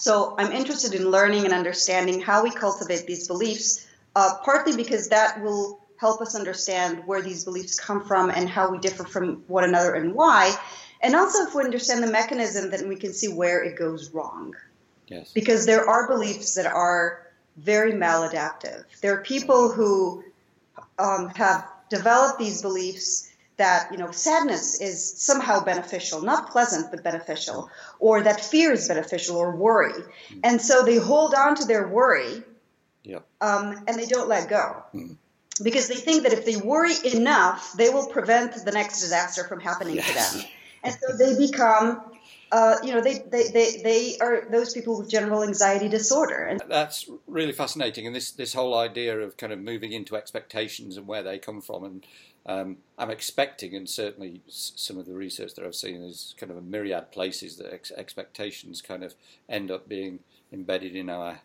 So 0.01 0.35
I'm 0.39 0.51
interested 0.51 0.95
in 0.95 1.11
learning 1.11 1.45
and 1.45 1.53
understanding 1.53 2.23
how 2.23 2.43
we 2.43 2.51
cultivate 2.51 3.07
these 3.07 3.29
beliefs, 3.29 3.87
uh, 4.17 4.39
partly 4.43 4.75
because 4.75 5.11
that 5.11 5.43
will 5.43 5.79
help 5.99 6.23
us 6.23 6.35
understand 6.35 7.03
where 7.07 7.21
these 7.21 7.45
beliefs 7.45 7.79
come 7.79 8.03
from 8.07 8.31
and 8.31 8.49
how 8.49 8.71
we 8.71 8.79
differ 8.79 9.05
from 9.05 9.45
one 9.47 9.65
another 9.65 9.93
and 9.95 10.15
why. 10.15 10.57
And 11.03 11.15
also, 11.15 11.47
if 11.47 11.55
we 11.55 11.65
understand 11.65 12.03
the 12.03 12.11
mechanism, 12.11 12.71
then 12.71 12.89
we 12.89 12.97
can 12.97 13.13
see 13.13 13.29
where 13.29 13.63
it 13.63 13.77
goes 13.77 14.11
wrong. 14.15 14.55
Yes. 15.09 15.33
Because 15.33 15.67
there 15.67 15.87
are 15.87 16.09
beliefs 16.09 16.55
that 16.55 16.67
are 16.67 17.27
very 17.59 17.93
maladaptive. 17.93 18.85
There 19.03 19.13
are 19.19 19.23
people 19.23 19.71
who 19.71 20.25
um, 20.99 21.29
have 21.37 21.69
developed 21.91 22.39
these 22.39 22.63
beliefs 22.63 23.30
that 23.61 23.93
you 23.93 23.99
know 23.99 24.11
sadness 24.11 24.81
is 24.81 24.99
somehow 25.21 25.63
beneficial 25.63 26.23
not 26.23 26.51
pleasant 26.51 26.91
but 26.91 27.05
beneficial 27.05 27.69
or 27.99 28.23
that 28.23 28.41
fear 28.41 28.73
is 28.73 28.89
beneficial 28.89 29.37
or 29.37 29.55
worry 29.55 29.93
mm. 29.93 30.41
and 30.43 30.63
so 30.63 30.83
they 30.83 30.97
hold 30.97 31.35
on 31.35 31.55
to 31.55 31.67
their 31.67 31.87
worry 31.87 32.43
yeah. 33.05 33.19
um, 33.43 33.85
and 33.87 33.99
they 33.99 34.07
don't 34.07 34.29
let 34.29 34.49
go 34.49 34.83
mm. 34.95 35.15
because 35.63 35.89
they 35.89 35.95
think 35.95 36.23
that 36.23 36.33
if 36.33 36.47
they 36.47 36.57
worry 36.57 36.95
enough 37.13 37.75
they 37.75 37.91
will 37.91 38.07
prevent 38.07 38.55
the 38.65 38.73
next 38.73 39.01
disaster 39.01 39.45
from 39.45 39.61
happening 39.61 39.97
yes. 39.97 40.33
to 40.33 40.39
them 40.39 40.49
and 40.83 40.95
so 40.95 41.17
they 41.19 41.37
become 41.37 42.01
uh, 42.53 42.77
you 42.83 42.93
know, 42.93 43.01
they, 43.01 43.19
they, 43.31 43.49
they, 43.49 43.81
they 43.83 44.17
are 44.21 44.49
those 44.51 44.73
people 44.73 44.99
with 44.99 45.09
general 45.09 45.43
anxiety 45.43 45.89
disorder. 45.89 46.45
And 46.45 46.63
that's 46.69 47.09
really 47.27 47.53
fascinating. 47.53 48.07
And 48.07 48.15
this, 48.15 48.33
this 48.33 48.55
whole 48.55 48.77
idea 48.77 49.19
of 49.21 49.37
kind 49.37 49.53
of 49.53 49.61
moving 49.61 49.93
into 49.93 50.17
expectations 50.17 50.97
and 50.97 51.07
where 51.07 51.23
they 51.23 51.39
come 51.39 51.61
from. 51.61 51.85
And 51.85 52.07
um, 52.47 52.79
I'm 52.99 53.11
expecting, 53.11 53.77
and 53.77 53.89
certainly 53.89 54.43
some 54.47 54.99
of 54.99 55.07
the 55.07 55.15
research 55.15 55.55
that 55.55 55.65
I've 55.65 55.75
seen 55.75 56.03
is 56.03 56.35
kind 56.39 56.51
of 56.51 56.59
a 56.59 56.63
myriad 56.63 57.13
places 57.13 57.57
that 57.57 57.73
ex- 57.73 57.93
expectations 57.93 58.83
kind 58.83 59.05
of 59.05 59.15
end 59.49 59.71
up 59.71 59.89
being 59.89 60.21
embedded 60.53 60.97
in 60.97 61.11
our 61.11 61.41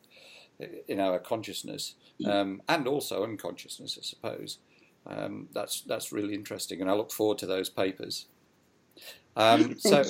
in 0.88 1.02
our 1.02 1.20
consciousness 1.20 1.96
um, 2.26 2.62
and 2.70 2.88
also 2.88 3.24
unconsciousness, 3.24 3.98
I 4.00 4.04
suppose. 4.04 4.58
Um, 5.06 5.50
that's 5.54 5.82
that's 5.82 6.12
really 6.12 6.34
interesting, 6.34 6.82
and 6.82 6.90
I 6.90 6.94
look 6.94 7.12
forward 7.12 7.38
to 7.40 7.46
those 7.46 7.70
papers. 7.70 8.26
Um, 9.36 9.78
so, 9.80 10.04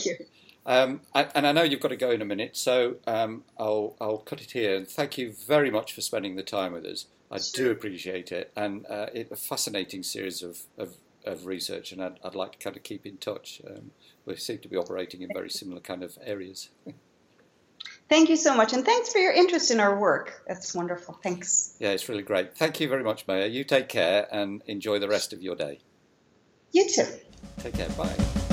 um, 0.65 1.01
and 1.13 1.45
I 1.45 1.51
know 1.51 1.63
you've 1.63 1.79
got 1.79 1.89
to 1.89 1.95
go 1.95 2.11
in 2.11 2.21
a 2.21 2.25
minute, 2.25 2.57
so 2.57 2.95
um, 3.05 3.43
I'll 3.59 3.95
I'll 4.01 4.17
cut 4.17 4.41
it 4.41 4.51
here. 4.51 4.75
And 4.75 4.87
thank 4.87 5.17
you 5.17 5.33
very 5.47 5.69
much 5.69 5.93
for 5.93 6.01
spending 6.01 6.35
the 6.35 6.43
time 6.43 6.73
with 6.73 6.85
us. 6.85 7.05
I 7.31 7.39
do 7.53 7.71
appreciate 7.71 8.31
it, 8.31 8.51
and 8.55 8.85
uh, 8.87 9.07
it's 9.13 9.31
a 9.31 9.35
fascinating 9.35 10.03
series 10.03 10.43
of, 10.43 10.59
of, 10.77 10.95
of 11.25 11.45
research, 11.45 11.91
and 11.91 12.01
I'd, 12.01 12.19
I'd, 12.23 12.35
like 12.35 12.53
to 12.53 12.57
kind 12.59 12.77
of 12.77 12.83
keep 12.83 13.05
in 13.05 13.17
touch. 13.17 13.61
Um, 13.67 13.91
we 14.25 14.35
seem 14.35 14.59
to 14.59 14.67
be 14.67 14.77
operating 14.77 15.21
in 15.21 15.29
very 15.33 15.49
similar 15.49 15.81
kind 15.81 16.03
of 16.03 16.17
areas. 16.23 16.69
Thank 18.07 18.29
you 18.29 18.35
so 18.35 18.55
much, 18.55 18.73
and 18.73 18.85
thanks 18.85 19.11
for 19.11 19.17
your 19.17 19.33
interest 19.33 19.71
in 19.71 19.79
our 19.79 19.97
work. 19.99 20.43
That's 20.47 20.75
wonderful. 20.75 21.19
Thanks. 21.23 21.75
Yeah, 21.79 21.89
it's 21.89 22.07
really 22.07 22.21
great. 22.21 22.55
Thank 22.55 22.79
you 22.79 22.87
very 22.87 23.03
much, 23.03 23.25
Maya. 23.27 23.47
You 23.47 23.63
take 23.63 23.89
care 23.89 24.27
and 24.31 24.61
enjoy 24.67 24.99
the 24.99 25.07
rest 25.07 25.33
of 25.33 25.41
your 25.41 25.55
day. 25.55 25.79
You 26.71 26.87
too. 26.87 27.07
Take 27.57 27.73
care. 27.73 27.89
Bye. 27.89 28.44